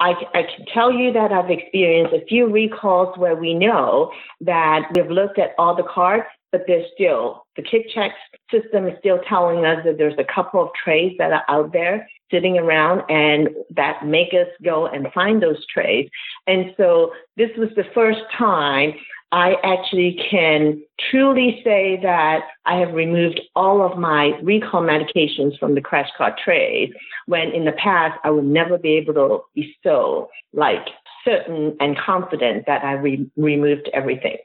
I, 0.00 0.14
I, 0.34 0.42
can 0.42 0.66
tell 0.72 0.92
you 0.92 1.12
that 1.12 1.32
I've 1.32 1.50
experienced 1.50 2.14
a 2.14 2.24
few 2.26 2.46
recalls 2.46 3.16
where 3.16 3.34
we 3.34 3.54
know 3.54 4.12
that 4.40 4.82
we've 4.94 5.10
looked 5.10 5.38
at 5.38 5.50
all 5.58 5.74
the 5.74 5.82
cards, 5.82 6.26
but 6.52 6.64
there's 6.66 6.86
still 6.94 7.46
the 7.56 7.62
KitCheck 7.62 8.12
system 8.50 8.86
is 8.86 8.98
still 9.00 9.18
telling 9.28 9.64
us 9.64 9.78
that 9.84 9.98
there's 9.98 10.18
a 10.18 10.34
couple 10.34 10.62
of 10.62 10.68
trays 10.84 11.16
that 11.18 11.32
are 11.32 11.44
out 11.48 11.72
there 11.72 12.06
sitting 12.30 12.58
around 12.58 13.02
and 13.08 13.48
that 13.70 14.06
make 14.06 14.28
us 14.28 14.48
go 14.62 14.86
and 14.86 15.12
find 15.12 15.42
those 15.42 15.66
trays. 15.66 16.08
And 16.46 16.74
so 16.76 17.12
this 17.36 17.50
was 17.56 17.70
the 17.76 17.84
first 17.94 18.20
time 18.36 18.94
I 19.32 19.56
actually 19.64 20.20
can 20.30 20.82
truly 21.10 21.62
say 21.64 21.98
that 22.02 22.40
I 22.66 22.76
have 22.76 22.92
removed 22.92 23.40
all 23.56 23.80
of 23.82 23.98
my 23.98 24.38
recall 24.42 24.82
medications 24.82 25.58
from 25.58 25.74
the 25.74 25.80
crash 25.80 26.10
cart 26.18 26.38
trays 26.42 26.92
when 27.26 27.48
in 27.52 27.64
the 27.64 27.72
past 27.72 28.18
I 28.24 28.30
would 28.30 28.44
never 28.44 28.76
be 28.76 28.90
able 28.90 29.14
to 29.14 29.40
be 29.54 29.74
so 29.82 30.28
like 30.52 30.86
certain 31.24 31.76
and 31.80 31.96
confident 31.96 32.66
that 32.66 32.84
I 32.84 32.92
re- 32.92 33.30
removed 33.36 33.90
everything. 33.92 34.36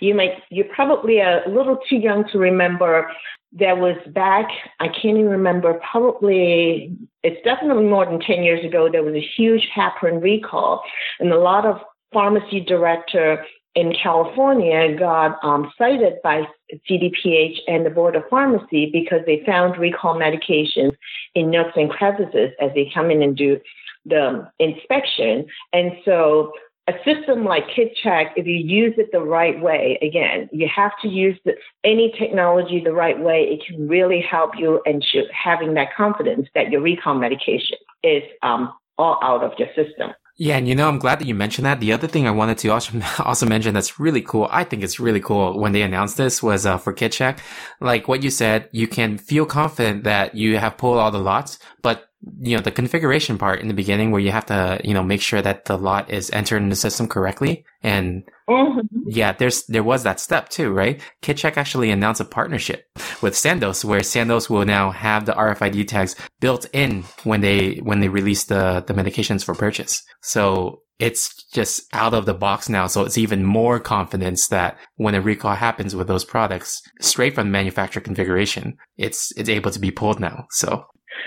You 0.00 0.14
might, 0.14 0.42
you're 0.50 0.72
probably 0.74 1.20
a 1.20 1.42
little 1.46 1.78
too 1.88 1.96
young 1.96 2.24
to 2.32 2.38
remember 2.38 3.10
there 3.52 3.76
was 3.76 3.96
back, 4.08 4.46
I 4.78 4.88
can't 4.88 5.16
even 5.16 5.28
remember, 5.28 5.80
probably, 5.90 6.94
it's 7.22 7.42
definitely 7.44 7.84
more 7.84 8.04
than 8.04 8.20
10 8.20 8.42
years 8.42 8.64
ago, 8.64 8.88
there 8.90 9.02
was 9.02 9.14
a 9.14 9.26
huge 9.36 9.68
heparin 9.74 10.22
recall 10.22 10.82
and 11.18 11.32
a 11.32 11.38
lot 11.38 11.64
of 11.64 11.80
pharmacy 12.12 12.60
director 12.60 13.44
in 13.74 13.94
California 14.02 14.96
got 14.98 15.38
um, 15.44 15.70
cited 15.78 16.14
by 16.22 16.42
CDPH 16.90 17.58
and 17.66 17.86
the 17.86 17.90
Board 17.90 18.16
of 18.16 18.24
Pharmacy 18.28 18.90
because 18.92 19.20
they 19.26 19.42
found 19.46 19.78
recall 19.78 20.18
medications 20.18 20.92
in 21.34 21.50
nooks 21.50 21.72
and 21.76 21.90
crevices 21.90 22.50
as 22.60 22.70
they 22.74 22.90
come 22.92 23.10
in 23.10 23.22
and 23.22 23.36
do 23.36 23.60
the 24.04 24.50
inspection. 24.58 25.46
And 25.72 25.92
so 26.04 26.52
a 26.88 26.92
system 27.04 27.44
like 27.44 27.64
KitCheck, 27.68 28.30
if 28.36 28.46
you 28.46 28.54
use 28.54 28.94
it 28.96 29.12
the 29.12 29.20
right 29.20 29.60
way, 29.60 29.98
again, 30.00 30.48
you 30.52 30.66
have 30.74 30.92
to 31.02 31.08
use 31.08 31.38
the, 31.44 31.52
any 31.84 32.14
technology 32.18 32.80
the 32.82 32.94
right 32.94 33.18
way. 33.20 33.42
It 33.42 33.62
can 33.66 33.86
really 33.86 34.22
help 34.22 34.52
you 34.56 34.80
and 34.86 35.04
having 35.32 35.74
that 35.74 35.94
confidence 35.94 36.48
that 36.54 36.70
your 36.70 36.80
recall 36.80 37.14
medication 37.14 37.76
is 38.02 38.22
um, 38.42 38.72
all 38.96 39.18
out 39.22 39.44
of 39.44 39.52
your 39.58 39.68
system. 39.68 40.12
Yeah, 40.40 40.56
and 40.56 40.68
you 40.68 40.76
know, 40.76 40.88
I'm 40.88 41.00
glad 41.00 41.18
that 41.18 41.26
you 41.26 41.34
mentioned 41.34 41.66
that. 41.66 41.80
The 41.80 41.92
other 41.92 42.06
thing 42.06 42.28
I 42.28 42.30
wanted 42.30 42.58
to 42.58 42.68
also, 42.68 43.00
also 43.18 43.44
mention 43.44 43.74
that's 43.74 43.98
really 43.98 44.22
cool, 44.22 44.46
I 44.52 44.62
think 44.62 44.84
it's 44.84 45.00
really 45.00 45.20
cool 45.20 45.58
when 45.58 45.72
they 45.72 45.82
announced 45.82 46.16
this 46.16 46.40
was 46.42 46.64
uh, 46.64 46.78
for 46.78 46.94
KitCheck. 46.94 47.40
Like 47.80 48.06
what 48.06 48.22
you 48.22 48.30
said, 48.30 48.68
you 48.70 48.86
can 48.86 49.18
feel 49.18 49.46
confident 49.46 50.04
that 50.04 50.36
you 50.36 50.58
have 50.58 50.78
pulled 50.78 50.98
all 50.98 51.10
the 51.10 51.18
lots, 51.18 51.58
but 51.82 52.07
you 52.40 52.56
know, 52.56 52.62
the 52.62 52.70
configuration 52.70 53.38
part 53.38 53.60
in 53.60 53.68
the 53.68 53.74
beginning 53.74 54.10
where 54.10 54.20
you 54.20 54.32
have 54.32 54.46
to, 54.46 54.80
you 54.82 54.92
know, 54.92 55.04
make 55.04 55.20
sure 55.20 55.40
that 55.40 55.66
the 55.66 55.78
lot 55.78 56.10
is 56.10 56.30
entered 56.30 56.62
in 56.62 56.68
the 56.68 56.76
system 56.76 57.06
correctly. 57.06 57.64
And 57.82 58.24
mm-hmm. 58.48 58.80
yeah, 59.06 59.32
there's, 59.32 59.64
there 59.66 59.84
was 59.84 60.02
that 60.02 60.18
step 60.18 60.48
too, 60.48 60.72
right? 60.72 61.00
KitCheck 61.22 61.56
actually 61.56 61.90
announced 61.90 62.20
a 62.20 62.24
partnership 62.24 62.86
with 63.22 63.36
Sandoz 63.36 63.84
where 63.84 64.02
Sandoz 64.02 64.50
will 64.50 64.64
now 64.64 64.90
have 64.90 65.26
the 65.26 65.32
RFID 65.32 65.86
tags 65.86 66.16
built 66.40 66.66
in 66.72 67.04
when 67.22 67.40
they, 67.40 67.76
when 67.76 68.00
they 68.00 68.08
release 68.08 68.44
the, 68.44 68.82
the 68.86 68.94
medications 68.94 69.44
for 69.44 69.54
purchase. 69.54 70.02
So 70.20 70.82
it's 70.98 71.44
just 71.52 71.82
out 71.92 72.14
of 72.14 72.26
the 72.26 72.34
box 72.34 72.68
now. 72.68 72.88
So 72.88 73.04
it's 73.04 73.18
even 73.18 73.44
more 73.44 73.78
confidence 73.78 74.48
that 74.48 74.76
when 74.96 75.14
a 75.14 75.20
recall 75.20 75.54
happens 75.54 75.94
with 75.94 76.08
those 76.08 76.24
products 76.24 76.82
straight 77.00 77.36
from 77.36 77.46
the 77.46 77.52
manufacturer 77.52 78.02
configuration, 78.02 78.76
it's, 78.96 79.30
it's 79.36 79.48
able 79.48 79.70
to 79.70 79.78
be 79.78 79.92
pulled 79.92 80.18
now. 80.18 80.46
So 80.50 80.84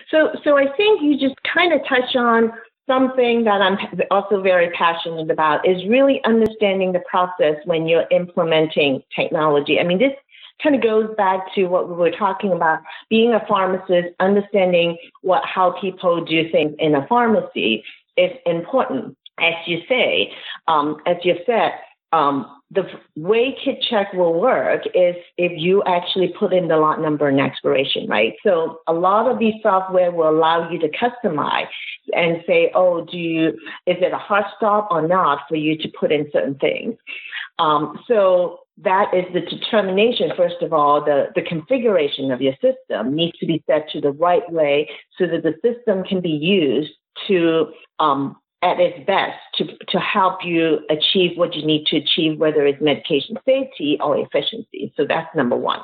so, 0.10 0.32
so 0.43 0.58
I 0.58 0.65
think 0.75 1.01
you 1.01 1.17
just 1.17 1.36
kind 1.54 1.73
of 1.73 1.82
touch 1.88 2.15
on 2.15 2.51
something 2.88 3.43
that 3.45 3.62
I'm 3.62 3.77
also 4.12 4.41
very 4.41 4.69
passionate 4.71 5.30
about 5.30 5.67
is 5.67 5.88
really 5.88 6.21
understanding 6.25 6.91
the 6.91 7.01
process 7.10 7.56
when 7.65 7.88
you're 7.88 8.06
implementing 8.12 9.01
technology. 9.15 9.80
I 9.80 9.84
mean, 9.84 9.99
this 9.99 10.13
kind 10.62 10.75
of 10.75 10.82
goes 10.82 11.10
back 11.15 11.54
to 11.56 11.65
what 11.65 11.89
we 11.89 11.95
were 11.95 12.12
talking 12.12 12.51
about 12.51 12.80
being 13.10 13.34
a 13.34 13.45
pharmacist, 13.47 14.10
understanding 14.19 14.97
what 15.21 15.43
how 15.45 15.75
people 15.80 16.23
do 16.23 16.51
things 16.51 16.75
in 16.80 16.95
a 16.95 17.08
pharmacy 17.08 17.84
is 18.17 18.32
important. 18.45 19.17
As 19.39 19.54
you 19.65 19.80
say, 19.88 20.32
um, 20.67 20.97
as 21.08 21.17
you 21.23 21.36
said, 21.45 21.71
um, 22.13 22.62
the 22.71 22.84
way 23.15 23.58
KitCheck 23.65 24.15
will 24.15 24.39
work 24.39 24.84
is 24.93 25.15
if 25.38 25.52
you 25.56 25.84
actually 25.84 26.34
put 26.39 26.54
in 26.54 26.67
the 26.67 26.78
lot 26.78 27.02
number 27.02 27.28
and 27.28 27.39
expiration, 27.39 28.08
right? 28.08 28.34
So 28.43 28.80
a 28.88 28.93
lot 28.93 29.30
of 29.30 29.39
these 29.39 29.56
software 29.62 30.12
will 30.12 30.30
allow 30.30 30.69
you 30.69 30.80
to 30.80 30.89
customize 30.89 31.67
and 32.13 32.43
say, 32.47 32.71
oh, 32.74 33.06
do 33.06 33.17
you, 33.17 33.47
is 33.86 33.97
it 34.02 34.13
a 34.13 34.17
hard 34.17 34.45
stop 34.58 34.88
or 34.91 35.06
not 35.08 35.39
for 35.47 35.56
you 35.56 35.78
to 35.78 35.91
put 36.00 36.12
in 36.12 36.30
certain 36.32 36.56
things? 36.56 36.95
Um, 37.60 38.00
so 38.08 38.60
that 38.78 39.13
is 39.13 39.26
the 39.34 39.41
determination, 39.41 40.32
first 40.36 40.62
of 40.62 40.74
all, 40.74 41.04
the, 41.04 41.28
the 41.36 41.43
configuration 41.43 42.32
of 42.32 42.41
your 42.41 42.54
system 42.54 43.15
needs 43.15 43.38
to 43.39 43.45
be 43.45 43.63
set 43.67 43.89
to 43.89 44.02
the 44.02 44.12
right 44.12 44.50
way 44.52 44.89
so 45.17 45.28
that 45.28 45.43
the 45.43 45.56
system 45.62 46.04
can 46.04 46.21
be 46.21 46.30
used 46.30 46.91
to 47.28 47.67
um, 48.00 48.38
at 48.63 48.80
its 48.80 49.06
best 49.08 49.38
to, 49.56 49.65
to 49.89 50.00
help 50.00 50.43
you 50.43 50.80
achieve 50.89 51.38
what 51.38 51.56
you 51.56 51.65
need 51.65 51.86
to 51.88 51.97
achieve, 51.97 52.38
whether 52.39 52.65
it's 52.65 52.82
medication 52.82 53.38
safety 53.45 53.97
or 54.00 54.17
efficiency. 54.17 54.93
So 54.95 55.06
that's 55.08 55.34
number 55.36 55.56
one. 55.56 55.80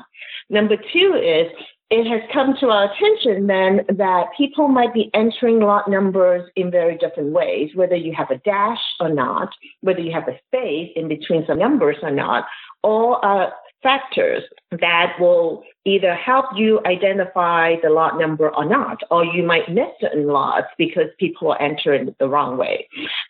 Number 0.49 0.77
two 0.77 1.15
is 1.15 1.51
it 1.89 2.05
has 2.05 2.21
come 2.33 2.53
to 2.59 2.67
our 2.67 2.91
attention 2.91 3.47
then 3.47 3.81
that 3.97 4.27
people 4.37 4.67
might 4.67 4.93
be 4.93 5.09
entering 5.13 5.61
lot 5.61 5.89
numbers 5.89 6.49
in 6.55 6.69
very 6.69 6.97
different 6.97 7.31
ways, 7.31 7.69
whether 7.75 7.95
you 7.95 8.13
have 8.13 8.29
a 8.29 8.37
dash 8.39 8.81
or 8.99 9.09
not, 9.09 9.49
whether 9.81 10.01
you 10.01 10.11
have 10.11 10.27
a 10.27 10.37
space 10.47 10.91
in 10.95 11.07
between 11.07 11.45
some 11.47 11.57
numbers 11.57 11.95
or 12.01 12.11
not, 12.11 12.45
or 12.83 13.23
are 13.25 13.53
factors 13.83 14.43
that 14.71 15.13
will 15.19 15.63
either 15.85 16.13
help 16.13 16.45
you 16.55 16.81
identify 16.85 17.75
the 17.81 17.89
lot 17.89 18.19
number 18.19 18.53
or 18.53 18.65
not, 18.65 19.01
or 19.09 19.23
you 19.23 19.43
might 19.43 19.69
miss 19.69 19.87
certain 20.01 20.27
lots 20.27 20.67
because 20.77 21.07
people 21.19 21.51
are 21.51 21.61
entering 21.61 22.13
the 22.19 22.27
wrong 22.27 22.57
way. 22.57 22.87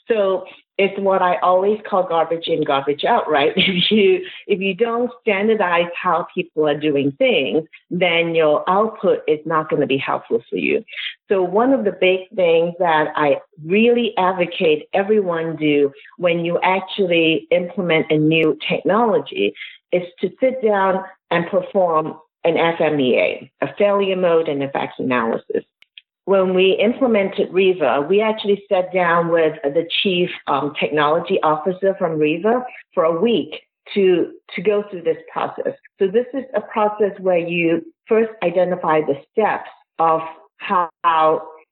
So 0.07 0.45
it's 0.77 0.97
what 0.99 1.21
I 1.21 1.38
always 1.38 1.79
call 1.89 2.07
garbage 2.07 2.47
in, 2.47 2.63
garbage 2.63 3.03
out, 3.03 3.29
right? 3.29 3.53
If 3.57 3.91
you 3.91 4.25
if 4.47 4.60
you 4.60 4.73
don't 4.73 5.12
standardize 5.21 5.91
how 6.01 6.27
people 6.33 6.67
are 6.67 6.79
doing 6.79 7.12
things, 7.12 7.67
then 7.89 8.36
your 8.36 8.67
output 8.69 9.19
is 9.27 9.39
not 9.45 9.69
going 9.69 9.81
to 9.81 9.88
be 9.88 9.97
helpful 9.97 10.43
for 10.49 10.57
you. 10.57 10.83
So 11.29 11.43
one 11.43 11.73
of 11.73 11.83
the 11.83 11.91
big 11.91 12.29
things 12.36 12.73
that 12.79 13.07
I 13.15 13.38
really 13.65 14.13
advocate 14.17 14.88
everyone 14.93 15.57
do 15.57 15.91
when 16.17 16.45
you 16.45 16.60
actually 16.62 17.47
implement 17.51 18.12
a 18.12 18.17
new 18.17 18.57
technology 18.67 19.53
is 19.91 20.04
to 20.21 20.30
sit 20.39 20.63
down 20.63 21.04
and 21.32 21.47
perform 21.47 22.17
an 22.43 22.56
FMEA, 22.56 23.50
a 23.62 23.67
failure 23.78 24.15
mode 24.15 24.47
and 24.47 24.63
effects 24.63 24.95
analysis 25.00 25.63
when 26.28 26.54
we 26.54 26.73
implemented 26.73 27.54
Riva, 27.54 28.06
we 28.10 28.19
actually 28.19 28.62
sat 28.67 28.93
down 28.93 29.30
with 29.30 29.54
the 29.63 29.88
chief 30.04 30.30
um, 30.47 30.73
technology 30.78 31.39
officer 31.41 31.95
from 31.97 32.19
Riva 32.19 32.65
for 32.93 33.06
a 33.06 33.17
week 33.17 33.62
to 33.93 34.34
to 34.54 34.62
go 34.62 34.84
through 34.89 35.04
this 35.04 35.15
process. 35.32 35.73
So 36.00 36.08
this 36.08 36.26
is 36.34 36.43
a 36.54 36.60
process 36.60 37.17
where 37.21 37.38
you 37.38 37.82
first 38.10 38.30
identify 38.43 39.00
the 39.00 39.15
steps 39.32 39.69
of 40.00 40.19
how 40.58 40.89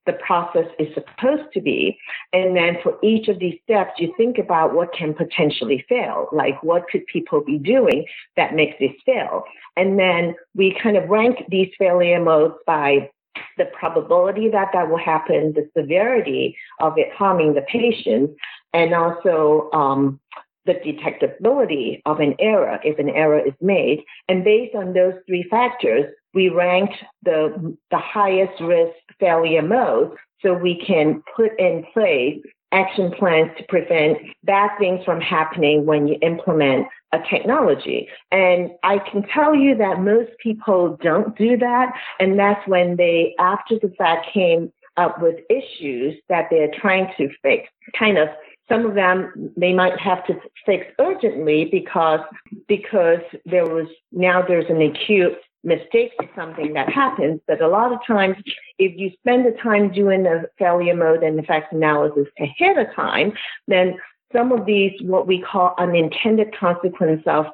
the 0.05 0.13
process 0.13 0.67
is 0.79 0.93
supposed 0.93 1.51
to 1.53 1.61
be. 1.61 1.97
And 2.33 2.55
then 2.55 2.77
for 2.83 2.97
each 3.03 3.27
of 3.27 3.39
these 3.39 3.59
steps, 3.63 3.93
you 3.99 4.13
think 4.17 4.37
about 4.37 4.73
what 4.73 4.93
can 4.93 5.13
potentially 5.13 5.85
fail. 5.87 6.27
Like 6.31 6.61
what 6.63 6.87
could 6.89 7.05
people 7.07 7.43
be 7.43 7.57
doing 7.57 8.05
that 8.37 8.55
makes 8.55 8.75
this 8.79 8.91
fail? 9.05 9.43
And 9.75 9.99
then 9.99 10.35
we 10.53 10.77
kind 10.81 10.97
of 10.97 11.09
rank 11.09 11.45
these 11.49 11.69
failure 11.77 12.23
modes 12.23 12.55
by 12.65 13.09
the 13.57 13.65
probability 13.65 14.49
that 14.49 14.69
that 14.73 14.89
will 14.89 14.97
happen, 14.97 15.53
the 15.53 15.69
severity 15.77 16.57
of 16.79 16.97
it 16.97 17.11
harming 17.13 17.53
the 17.53 17.61
patient, 17.61 18.31
and 18.73 18.93
also 18.93 19.69
um, 19.73 20.19
the 20.65 20.73
detectability 20.73 22.01
of 22.06 22.19
an 22.19 22.36
error 22.39 22.80
if 22.84 22.99
an 22.99 23.10
error 23.10 23.39
is 23.39 23.54
made. 23.62 24.04
And 24.28 24.43
based 24.43 24.75
on 24.75 24.93
those 24.93 25.13
three 25.28 25.43
factors, 25.49 26.06
we 26.34 26.49
ranked 26.49 26.95
the, 27.23 27.78
the 27.91 27.97
highest 27.97 28.62
risk 28.62 28.93
failure 29.19 29.62
modes 29.62 30.15
so 30.41 30.54
we 30.54 30.84
can 30.86 31.23
put 31.36 31.58
in 31.60 31.86
place 31.93 32.41
action 32.71 33.12
plans 33.17 33.49
to 33.58 33.63
prevent 33.69 34.17
bad 34.43 34.69
things 34.78 35.04
from 35.06 35.21
happening 35.21 35.86
when 35.86 36.08
you 36.08 36.17
implement 36.21 36.88
a 37.13 37.19
technology. 37.30 38.10
And 38.32 38.71
I 38.84 38.99
can 38.99 39.23
tell 39.34 39.56
you 39.56 39.78
that 39.78 40.01
most 40.01 40.32
people 40.43 40.97
don't 41.01 41.38
do 41.38 41.58
that. 41.58 41.93
And 42.19 42.38
that's 42.38 42.67
when 42.67 42.97
they, 42.97 43.34
after 43.39 43.80
the 43.80 43.93
fact, 43.97 44.28
came 44.34 44.73
up 44.97 45.21
with 45.21 45.36
issues 45.49 46.15
that 46.28 46.47
they're 46.49 46.71
trying 46.80 47.08
to 47.17 47.30
fix. 47.41 47.69
Kind 47.97 48.17
of, 48.17 48.28
some 48.69 48.86
of 48.86 48.95
them 48.95 49.51
they 49.56 49.73
might 49.73 49.99
have 49.99 50.25
to 50.28 50.36
fix 50.65 50.86
urgently 50.99 51.65
because, 51.71 52.21
because 52.67 53.21
there 53.45 53.65
was, 53.65 53.88
now 54.12 54.41
there's 54.41 54.69
an 54.69 54.82
acute 54.82 55.38
mistake 55.63 56.12
or 56.19 56.30
something 56.36 56.73
that 56.73 56.89
happens, 56.89 57.41
but 57.47 57.62
a 57.62 57.67
lot 57.67 57.91
of 57.91 57.99
times, 58.06 58.38
if 58.78 58.97
you 58.97 59.12
spend 59.19 59.45
the 59.45 59.58
time 59.62 59.91
doing 59.91 60.23
the 60.23 60.49
failure 60.58 60.95
mode 60.95 61.23
and 61.23 61.39
effects 61.39 61.67
analysis 61.71 62.28
ahead 62.39 62.78
of 62.78 62.93
time, 62.95 63.34
then 63.67 63.95
some 64.32 64.51
of 64.51 64.65
these, 64.65 64.91
what 65.01 65.28
we 65.28 65.41
call 65.41 65.73
unintended 65.78 66.56
consequence 66.58 67.23
of 67.25 67.45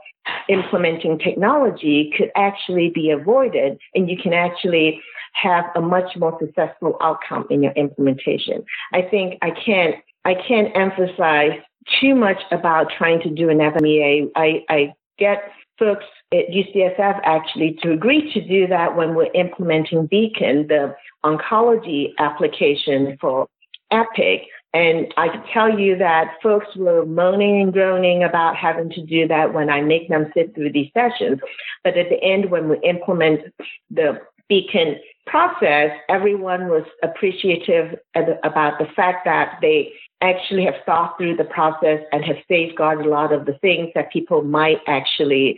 implementing 0.49 1.17
technology 1.19 2.13
could 2.17 2.31
actually 2.35 2.89
be 2.89 3.09
avoided 3.09 3.77
and 3.95 4.09
you 4.09 4.17
can 4.17 4.33
actually 4.33 5.01
have 5.33 5.65
a 5.75 5.81
much 5.81 6.15
more 6.17 6.37
successful 6.39 6.97
outcome 7.01 7.45
in 7.49 7.63
your 7.63 7.71
implementation. 7.73 8.63
I 8.93 9.01
think 9.01 9.37
I 9.41 9.51
can't, 9.51 9.95
I 10.25 10.35
can't 10.35 10.75
emphasize 10.75 11.59
too 11.99 12.15
much 12.15 12.41
about 12.51 12.91
trying 12.97 13.21
to 13.21 13.29
do 13.29 13.49
an 13.49 13.57
FMEA. 13.57 14.29
I, 14.35 14.63
I 14.69 14.93
get 15.17 15.51
folks 15.79 16.05
at 16.31 16.47
UCSF 16.49 17.19
actually 17.23 17.77
to 17.81 17.91
agree 17.91 18.31
to 18.33 18.41
do 18.41 18.67
that 18.67 18.95
when 18.95 19.15
we're 19.15 19.33
implementing 19.33 20.05
Beacon, 20.05 20.67
the 20.67 20.95
oncology 21.25 22.13
application 22.19 23.17
for 23.19 23.47
Epic. 23.91 24.43
And 24.73 25.13
I 25.17 25.27
can 25.27 25.43
tell 25.51 25.77
you 25.77 25.97
that 25.97 26.35
folks 26.41 26.67
were 26.77 27.05
moaning 27.05 27.61
and 27.61 27.73
groaning 27.73 28.23
about 28.23 28.55
having 28.55 28.89
to 28.91 29.05
do 29.05 29.27
that 29.27 29.53
when 29.53 29.69
I 29.69 29.81
make 29.81 30.07
them 30.07 30.31
sit 30.33 30.55
through 30.55 30.71
these 30.71 30.89
sessions. 30.93 31.39
But 31.83 31.97
at 31.97 32.09
the 32.09 32.23
end, 32.23 32.49
when 32.51 32.69
we 32.69 32.79
implement 32.79 33.41
the 33.89 34.21
Beacon 34.47 34.95
process, 35.27 35.91
everyone 36.09 36.67
was 36.67 36.83
appreciative 37.03 37.97
about 38.43 38.79
the 38.79 38.87
fact 38.95 39.25
that 39.25 39.57
they 39.61 39.91
actually 40.21 40.65
have 40.65 40.75
thought 40.85 41.17
through 41.17 41.35
the 41.35 41.43
process 41.43 41.99
and 42.11 42.23
have 42.23 42.37
safeguarded 42.47 43.05
a 43.05 43.09
lot 43.09 43.33
of 43.33 43.45
the 43.45 43.57
things 43.59 43.89
that 43.95 44.11
people 44.11 44.43
might 44.43 44.77
actually 44.87 45.57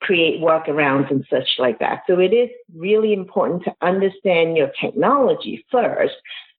create 0.00 0.40
workarounds 0.40 1.10
and 1.10 1.24
such 1.30 1.48
like 1.58 1.78
that. 1.78 2.02
So 2.06 2.18
it 2.18 2.34
is 2.34 2.50
really 2.74 3.12
important 3.12 3.64
to 3.64 3.74
understand 3.80 4.56
your 4.56 4.70
technology 4.80 5.64
first 5.70 6.14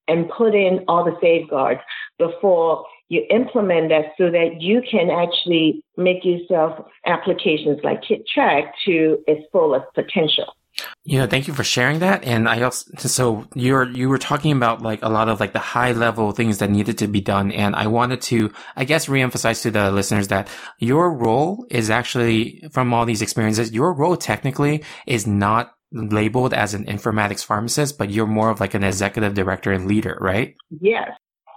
and 0.08 0.29
put 0.29 0.55
in 0.55 0.84
all 0.88 1.03
the 1.03 1.17
safeguards 1.21 1.81
before 2.17 2.86
you 3.10 3.23
implement 3.29 3.89
that 3.89 4.13
so 4.17 4.31
that 4.31 4.62
you 4.62 4.81
can 4.89 5.12
actually 5.12 5.84
make 5.97 6.25
yourself 6.25 6.88
applications 7.05 7.79
like 7.84 8.01
KitCheck 8.01 8.71
to 8.86 9.19
its 9.27 9.45
fullest 9.51 9.86
potential. 9.93 10.55
You 11.03 11.19
know, 11.19 11.27
thank 11.27 11.47
you 11.47 11.53
for 11.53 11.63
sharing 11.63 11.99
that. 11.99 12.23
And 12.23 12.49
I 12.49 12.61
also, 12.61 12.91
so 12.97 13.47
you're, 13.55 13.89
you 13.89 14.09
were 14.09 14.17
talking 14.17 14.51
about 14.51 14.81
like 14.81 15.01
a 15.03 15.09
lot 15.09 15.29
of 15.29 15.39
like 15.39 15.53
the 15.53 15.59
high 15.59 15.91
level 15.91 16.31
things 16.31 16.57
that 16.57 16.69
needed 16.69 16.97
to 16.99 17.07
be 17.07 17.21
done. 17.21 17.51
And 17.51 17.75
I 17.75 17.88
wanted 17.88 18.21
to, 18.23 18.51
I 18.75 18.83
guess, 18.83 19.07
reemphasize 19.07 19.61
to 19.63 19.71
the 19.71 19.91
listeners 19.91 20.27
that 20.29 20.49
your 20.79 21.13
role 21.13 21.65
is 21.69 21.89
actually 21.89 22.63
from 22.71 22.93
all 22.93 23.05
these 23.05 23.21
experiences, 23.21 23.71
your 23.71 23.93
role 23.93 24.17
technically 24.17 24.83
is 25.07 25.25
not 25.25 25.73
labeled 25.91 26.53
as 26.53 26.73
an 26.73 26.85
informatics 26.85 27.45
pharmacist, 27.45 27.97
but 27.97 28.09
you're 28.09 28.27
more 28.27 28.49
of 28.49 28.59
like 28.59 28.73
an 28.73 28.83
executive 28.83 29.33
director 29.33 29.71
and 29.71 29.88
leader, 29.88 30.17
right? 30.19 30.55
Yes. 30.81 31.11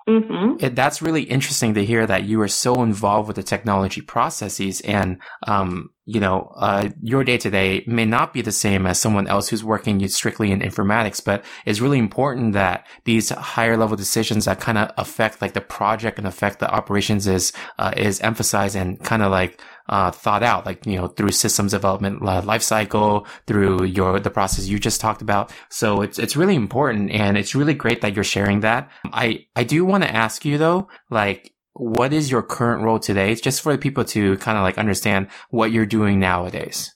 Mm-hmm. 0.09 0.65
It, 0.65 0.75
that's 0.75 1.03
really 1.03 1.25
interesting 1.25 1.75
to 1.75 1.85
hear 1.85 2.07
that 2.07 2.25
you 2.25 2.41
are 2.41 2.49
so 2.49 2.83
involved 2.83 3.29
with 3.29 3.37
the 3.37 3.43
technology 3.43 4.01
processes 4.01 4.81
and, 4.81 5.19
um, 5.47 5.91
you 6.07 6.19
know, 6.19 6.51
uh, 6.57 6.89
your 7.03 7.25
day 7.25 7.37
to 7.37 7.51
day 7.51 7.85
may 7.87 8.07
not 8.07 8.33
be 8.33 8.41
the 8.41 8.51
same 8.51 8.87
as 8.87 8.99
someone 8.99 9.27
else 9.27 9.49
who's 9.49 9.63
working 9.63 10.09
strictly 10.09 10.51
in 10.51 10.61
informatics, 10.61 11.23
but 11.23 11.45
it's 11.67 11.83
really 11.83 11.99
important 11.99 12.55
that 12.55 12.87
these 13.05 13.29
higher 13.29 13.77
level 13.77 13.99
decisions 13.99 14.47
that 14.47 14.61
kind 14.61 14.79
of 14.79 14.91
affect 14.97 15.43
like 15.43 15.53
the 15.53 15.61
project 15.61 16.17
and 16.17 16.27
affect 16.27 16.59
the 16.59 16.71
operations 16.71 17.27
is, 17.27 17.53
uh, 17.79 17.93
is 17.95 18.19
emphasized 18.21 18.77
and 18.77 18.99
kind 19.05 19.23
of 19.23 19.31
like, 19.31 19.61
uh, 19.89 20.11
thought 20.11 20.43
out, 20.43 20.67
like, 20.67 20.85
you 20.87 20.97
know, 20.97 21.09
through 21.09 21.31
systems 21.31 21.73
development 21.73 22.23
uh, 22.23 22.43
life 22.43 22.63
cycle, 22.63 23.27
through 23.47 23.85
your, 23.85 24.21
the 24.21 24.31
process 24.31 24.67
you 24.67 24.79
just 24.79 25.01
talked 25.01 25.23
about. 25.23 25.53
So 25.71 26.03
it's, 26.03 26.19
it's 26.19 26.37
really 26.37 26.55
important 26.55 27.11
and 27.11 27.37
it's 27.39 27.55
really 27.55 27.75
great 27.75 28.01
that 28.01 28.15
you're 28.15 28.25
sharing 28.25 28.61
that. 28.61 28.91
I, 29.13 29.47
I 29.57 29.65
do 29.65 29.85
want 29.85 30.05
to 30.05 30.15
ask 30.15 30.45
you 30.45 30.59
though, 30.59 30.89
like, 31.11 31.53
what 31.75 32.13
is 32.13 32.31
your 32.31 32.43
current 32.43 32.83
role 32.83 32.99
today? 32.99 33.31
It's 33.31 33.41
just 33.41 33.63
for 33.63 33.73
the 33.73 33.79
people 33.79 34.05
to 34.07 34.37
kind 34.39 34.59
of 34.59 34.63
like 34.63 34.79
understand 34.79 35.29
what 35.51 35.71
you're 35.71 35.87
doing 35.87 36.19
nowadays. 36.19 36.95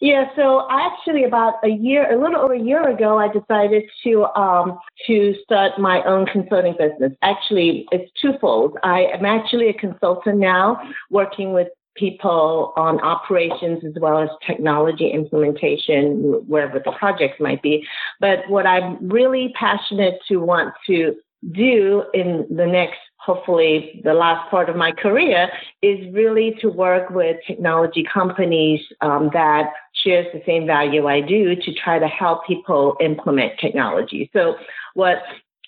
Yeah, 0.00 0.24
so 0.34 0.60
I 0.60 0.86
actually 0.86 1.24
about 1.24 1.54
a 1.62 1.68
year, 1.68 2.10
a 2.10 2.20
little 2.20 2.40
over 2.40 2.54
a 2.54 2.60
year 2.60 2.88
ago, 2.88 3.18
I 3.18 3.28
decided 3.28 3.84
to 4.04 4.24
um, 4.34 4.78
to 5.06 5.34
start 5.44 5.78
my 5.78 6.02
own 6.04 6.26
consulting 6.26 6.74
business. 6.78 7.12
Actually, 7.22 7.86
it's 7.92 8.10
twofold. 8.20 8.78
I 8.82 9.02
am 9.12 9.26
actually 9.26 9.68
a 9.68 9.74
consultant 9.74 10.38
now, 10.38 10.80
working 11.10 11.52
with 11.52 11.68
people 11.96 12.72
on 12.76 13.00
operations 13.00 13.84
as 13.84 13.94
well 14.00 14.18
as 14.18 14.28
technology 14.46 15.10
implementation, 15.10 16.44
wherever 16.46 16.78
the 16.78 16.92
projects 16.92 17.40
might 17.40 17.62
be. 17.62 17.86
But 18.20 18.48
what 18.48 18.66
I'm 18.66 19.08
really 19.08 19.52
passionate 19.58 20.20
to 20.28 20.36
want 20.36 20.74
to 20.86 21.14
do 21.52 22.04
in 22.12 22.46
the 22.50 22.66
next 22.66 22.98
hopefully 23.20 24.00
the 24.02 24.14
last 24.14 24.50
part 24.50 24.70
of 24.70 24.76
my 24.76 24.92
career 24.92 25.50
is 25.82 25.98
really 26.12 26.56
to 26.60 26.68
work 26.68 27.10
with 27.10 27.36
technology 27.46 28.04
companies 28.12 28.80
um, 29.02 29.30
that 29.32 29.72
shares 29.92 30.26
the 30.32 30.42
same 30.46 30.66
value 30.66 31.06
I 31.06 31.20
do 31.20 31.54
to 31.54 31.74
try 31.74 31.98
to 31.98 32.08
help 32.08 32.46
people 32.46 32.96
implement 33.00 33.58
technology. 33.60 34.30
So 34.32 34.56
what 34.94 35.18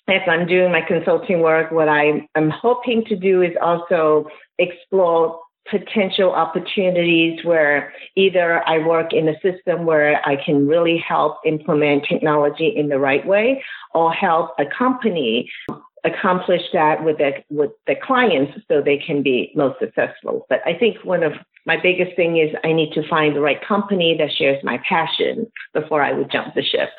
if 0.07 0.27
I'm 0.27 0.47
doing 0.47 0.71
my 0.71 0.81
consulting 0.81 1.41
work, 1.41 1.71
what 1.71 1.87
I 1.87 2.27
am 2.35 2.49
hoping 2.49 3.05
to 3.05 3.15
do 3.15 3.41
is 3.41 3.53
also 3.61 4.27
explore 4.57 5.39
potential 5.69 6.31
opportunities 6.31 7.43
where 7.45 7.93
either 8.15 8.67
I 8.67 8.85
work 8.85 9.13
in 9.13 9.29
a 9.29 9.39
system 9.39 9.85
where 9.85 10.21
I 10.27 10.35
can 10.43 10.67
really 10.67 10.97
help 10.97 11.37
implement 11.45 12.05
technology 12.05 12.67
in 12.67 12.89
the 12.89 12.99
right 12.99 13.25
way 13.25 13.63
or 13.93 14.11
help 14.11 14.51
a 14.59 14.65
company 14.65 15.49
accomplish 16.03 16.61
that 16.73 17.03
with 17.03 17.17
the, 17.17 17.31
with 17.49 17.71
the 17.87 17.95
clients 17.95 18.59
so 18.67 18.81
they 18.81 18.97
can 18.97 19.23
be 19.23 19.51
most 19.55 19.79
successful. 19.79 20.45
But 20.49 20.59
I 20.65 20.73
think 20.77 20.97
one 21.03 21.23
of 21.23 21.33
my 21.65 21.77
biggest 21.81 22.15
thing 22.15 22.37
is 22.37 22.53
I 22.63 22.73
need 22.73 22.91
to 22.93 23.07
find 23.07 23.35
the 23.35 23.41
right 23.41 23.65
company 23.65 24.15
that 24.17 24.31
shares 24.37 24.61
my 24.63 24.79
passion 24.87 25.49
before 25.73 26.01
I 26.01 26.11
would 26.11 26.29
jump 26.29 26.55
the 26.55 26.63
ship. 26.63 26.89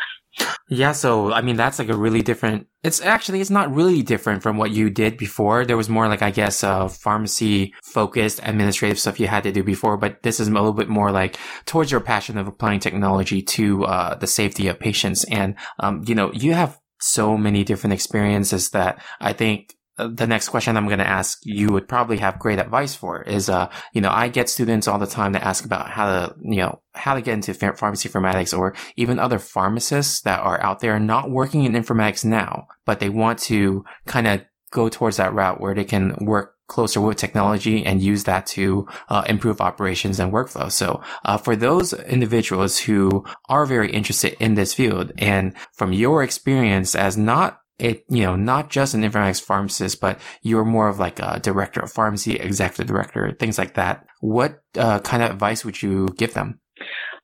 Yeah, 0.68 0.92
so 0.92 1.32
I 1.32 1.42
mean 1.42 1.56
that's 1.56 1.78
like 1.78 1.88
a 1.88 1.96
really 1.96 2.22
different. 2.22 2.66
It's 2.82 3.00
actually 3.00 3.40
it's 3.40 3.50
not 3.50 3.74
really 3.74 4.02
different 4.02 4.42
from 4.42 4.56
what 4.56 4.70
you 4.70 4.90
did 4.90 5.16
before. 5.16 5.64
There 5.64 5.76
was 5.76 5.88
more 5.88 6.08
like 6.08 6.22
I 6.22 6.30
guess 6.30 6.64
uh, 6.64 6.88
pharmacy 6.88 7.74
focused 7.82 8.40
administrative 8.42 8.98
stuff 8.98 9.20
you 9.20 9.26
had 9.26 9.42
to 9.44 9.52
do 9.52 9.62
before, 9.62 9.96
but 9.96 10.22
this 10.22 10.40
is 10.40 10.48
a 10.48 10.52
little 10.52 10.72
bit 10.72 10.88
more 10.88 11.12
like 11.12 11.38
towards 11.66 11.90
your 11.90 12.00
passion 12.00 12.38
of 12.38 12.46
applying 12.46 12.80
technology 12.80 13.42
to 13.42 13.84
uh, 13.84 14.14
the 14.14 14.26
safety 14.26 14.68
of 14.68 14.80
patients. 14.80 15.24
And 15.24 15.54
um, 15.80 16.02
you 16.06 16.14
know 16.14 16.32
you 16.32 16.54
have 16.54 16.80
so 17.00 17.36
many 17.36 17.64
different 17.64 17.92
experiences 17.92 18.70
that 18.70 19.02
I 19.20 19.34
think 19.34 19.74
the 19.96 20.26
next 20.26 20.48
question 20.48 20.76
I'm 20.76 20.86
going 20.86 20.98
to 20.98 21.08
ask 21.08 21.38
you 21.44 21.68
would 21.68 21.88
probably 21.88 22.18
have 22.18 22.38
great 22.38 22.58
advice 22.58 22.94
for 22.94 23.22
is, 23.22 23.48
uh, 23.48 23.70
you 23.92 24.00
know, 24.00 24.10
I 24.10 24.28
get 24.28 24.48
students 24.48 24.88
all 24.88 24.98
the 24.98 25.06
time 25.06 25.32
that 25.32 25.44
ask 25.44 25.64
about 25.64 25.88
how 25.88 26.06
to, 26.06 26.34
you 26.42 26.58
know, 26.58 26.80
how 26.94 27.14
to 27.14 27.22
get 27.22 27.34
into 27.34 27.54
pharmacy 27.54 28.08
informatics 28.08 28.56
or 28.56 28.74
even 28.96 29.18
other 29.18 29.38
pharmacists 29.38 30.20
that 30.22 30.40
are 30.40 30.60
out 30.62 30.80
there 30.80 30.98
not 30.98 31.30
working 31.30 31.64
in 31.64 31.72
informatics 31.72 32.24
now, 32.24 32.66
but 32.84 33.00
they 33.00 33.08
want 33.08 33.38
to 33.40 33.84
kind 34.06 34.26
of 34.26 34.42
go 34.70 34.88
towards 34.88 35.18
that 35.18 35.32
route 35.32 35.60
where 35.60 35.74
they 35.74 35.84
can 35.84 36.16
work 36.20 36.54
closer 36.66 37.00
with 37.00 37.16
technology 37.16 37.84
and 37.84 38.02
use 38.02 38.24
that 38.24 38.46
to 38.46 38.88
uh, 39.08 39.22
improve 39.28 39.60
operations 39.60 40.18
and 40.18 40.32
workflow. 40.32 40.72
So 40.72 41.02
uh, 41.24 41.36
for 41.36 41.54
those 41.54 41.92
individuals 41.92 42.78
who 42.78 43.24
are 43.48 43.66
very 43.66 43.92
interested 43.92 44.36
in 44.40 44.54
this 44.54 44.72
field 44.72 45.12
and 45.18 45.54
from 45.74 45.92
your 45.92 46.22
experience 46.22 46.94
as 46.94 47.16
not 47.16 47.60
it, 47.78 48.04
you 48.08 48.22
know, 48.22 48.36
not 48.36 48.70
just 48.70 48.94
an 48.94 49.02
informatics 49.02 49.42
pharmacist, 49.42 50.00
but 50.00 50.18
you're 50.42 50.64
more 50.64 50.88
of 50.88 50.98
like 50.98 51.18
a 51.20 51.40
director 51.40 51.80
of 51.80 51.92
pharmacy, 51.92 52.36
executive 52.36 52.86
director, 52.86 53.36
things 53.38 53.58
like 53.58 53.74
that. 53.74 54.06
What 54.20 54.62
uh, 54.78 55.00
kind 55.00 55.22
of 55.22 55.30
advice 55.30 55.64
would 55.64 55.82
you 55.82 56.08
give 56.16 56.34
them? 56.34 56.60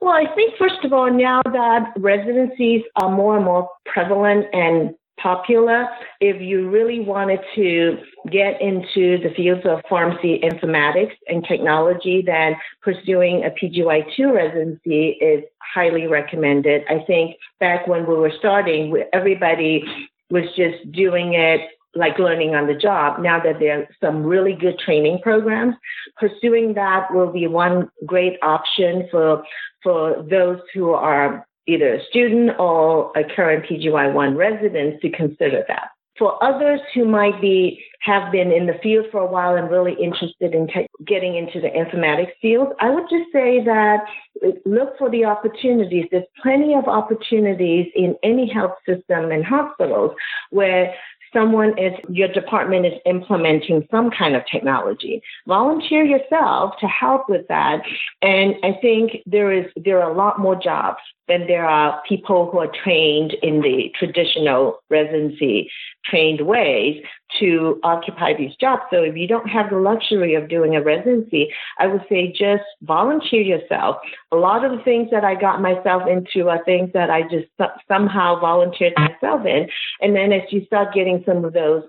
Well, 0.00 0.14
I 0.14 0.34
think 0.34 0.54
first 0.58 0.84
of 0.84 0.92
all, 0.92 1.12
now 1.12 1.42
that 1.44 1.92
residencies 1.98 2.82
are 2.96 3.14
more 3.14 3.36
and 3.36 3.44
more 3.44 3.68
prevalent 3.84 4.46
and 4.52 4.94
popular, 5.22 5.86
if 6.20 6.40
you 6.40 6.70
really 6.70 7.00
wanted 7.00 7.40
to 7.54 7.98
get 8.30 8.60
into 8.60 9.18
the 9.22 9.30
fields 9.36 9.62
of 9.66 9.80
pharmacy 9.88 10.40
informatics 10.42 11.12
and 11.26 11.44
technology, 11.46 12.22
then 12.24 12.54
pursuing 12.82 13.44
a 13.44 13.50
PGY2 13.50 14.34
residency 14.34 15.18
is 15.20 15.44
highly 15.74 16.06
recommended. 16.06 16.82
I 16.88 17.04
think 17.06 17.36
back 17.58 17.86
when 17.86 18.06
we 18.06 18.14
were 18.14 18.32
starting, 18.38 19.02
everybody 19.12 19.84
was 20.30 20.44
just 20.56 20.90
doing 20.92 21.34
it 21.34 21.60
like 21.94 22.18
learning 22.18 22.54
on 22.54 22.66
the 22.66 22.74
job. 22.74 23.20
Now 23.20 23.40
that 23.42 23.58
there 23.58 23.80
are 23.80 23.88
some 24.00 24.22
really 24.22 24.52
good 24.52 24.78
training 24.78 25.20
programs, 25.22 25.74
pursuing 26.16 26.74
that 26.74 27.12
will 27.12 27.32
be 27.32 27.46
one 27.46 27.90
great 28.06 28.38
option 28.42 29.08
for 29.10 29.42
for 29.82 30.24
those 30.28 30.60
who 30.74 30.90
are 30.90 31.46
either 31.66 31.94
a 31.94 32.04
student 32.06 32.58
or 32.58 33.12
a 33.16 33.24
current 33.24 33.64
PGY1 33.66 34.36
resident 34.36 35.00
to 35.00 35.10
consider 35.10 35.64
that. 35.68 35.88
For 36.20 36.37
others 36.44 36.80
who 36.94 37.06
might 37.06 37.40
be 37.40 37.83
have 38.00 38.30
been 38.30 38.52
in 38.52 38.66
the 38.66 38.78
field 38.83 39.06
for 39.11 39.20
a 39.20 39.26
while 39.26 39.56
and 39.56 39.70
really 39.70 39.94
interested 39.94 40.54
in 40.54 40.68
getting 41.06 41.35
into 41.35 41.62
the 41.62 41.68
informatics 41.68 42.33
field, 42.42 42.74
I 42.78 42.90
would 42.90 43.04
just 43.09 43.33
say 43.33 43.64
that 43.64 44.00
uh, 44.46 44.50
look 44.66 44.98
for 44.98 45.11
the 45.11 45.24
opportunities. 45.24 46.04
There's 46.11 46.24
plenty 46.42 46.74
of 46.74 46.85
opportunities 46.88 47.87
in 47.96 48.16
any 48.22 48.46
health 48.52 48.74
system 48.87 49.30
and 49.30 49.42
hospitals 49.42 50.12
where 50.50 50.94
someone 51.33 51.78
is, 51.78 51.92
your 52.11 52.28
department 52.28 52.85
is 52.85 52.94
implementing 53.06 53.87
some 53.90 54.11
kind 54.11 54.37
of 54.37 54.42
technology. 54.50 55.22
Volunteer 55.46 56.04
yourself 56.04 56.74
to 56.80 56.87
help 56.87 57.30
with 57.30 57.48
that. 57.48 57.80
And 58.20 58.56
I 58.62 58.78
think 58.83 59.22
there 59.24 59.52
is, 59.52 59.66
there 59.74 60.02
are 60.02 60.11
a 60.11 60.14
lot 60.14 60.38
more 60.38 60.56
jobs 60.56 60.98
than 61.30 61.46
there 61.46 61.64
are 61.64 62.02
people 62.08 62.50
who 62.50 62.58
are 62.58 62.72
trained 62.82 63.34
in 63.42 63.60
the 63.62 63.92
traditional 63.96 64.82
residency 64.90 65.70
trained 66.04 66.40
ways 66.40 67.02
to 67.38 67.78
occupy 67.84 68.34
these 68.36 68.54
jobs. 68.56 68.82
So 68.90 69.02
if 69.02 69.16
you 69.16 69.28
don't 69.28 69.48
have 69.48 69.70
the 69.70 69.76
luxury 69.76 70.34
of 70.34 70.48
doing 70.48 70.74
a 70.74 70.82
residency, 70.82 71.48
I 71.78 71.86
would 71.86 72.04
say 72.08 72.32
just 72.36 72.64
volunteer 72.82 73.42
yourself. 73.42 73.96
A 74.32 74.36
lot 74.36 74.64
of 74.64 74.76
the 74.76 74.82
things 74.82 75.08
that 75.12 75.24
I 75.24 75.36
got 75.36 75.62
myself 75.62 76.02
into 76.08 76.48
are 76.48 76.64
things 76.64 76.90
that 76.94 77.10
I 77.10 77.22
just 77.22 77.46
somehow 77.86 78.40
volunteered 78.40 78.94
myself 78.96 79.46
in. 79.46 79.68
And 80.00 80.16
then 80.16 80.32
as 80.32 80.42
you 80.50 80.64
start 80.66 80.92
getting 80.92 81.22
some 81.24 81.44
of 81.44 81.52
those 81.52 81.84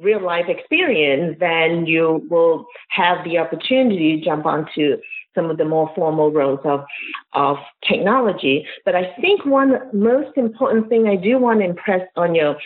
real 0.00 0.22
life 0.22 0.46
experience, 0.48 1.36
then 1.40 1.86
you 1.86 2.26
will 2.30 2.66
have 2.88 3.24
the 3.24 3.38
opportunity 3.38 4.18
to 4.18 4.24
jump 4.24 4.46
onto 4.46 4.96
some 5.34 5.50
of 5.50 5.58
the 5.58 5.64
more 5.64 5.90
formal 5.94 6.30
roles 6.30 6.60
of, 6.64 6.84
of 7.32 7.56
technology. 7.88 8.66
But 8.84 8.94
I 8.94 9.14
think 9.20 9.44
one 9.44 9.78
most 9.92 10.36
important 10.36 10.88
thing 10.88 11.08
I 11.08 11.16
do 11.16 11.38
want 11.38 11.60
to 11.60 11.66
impress 11.66 12.06
on 12.16 12.34
your 12.34 12.56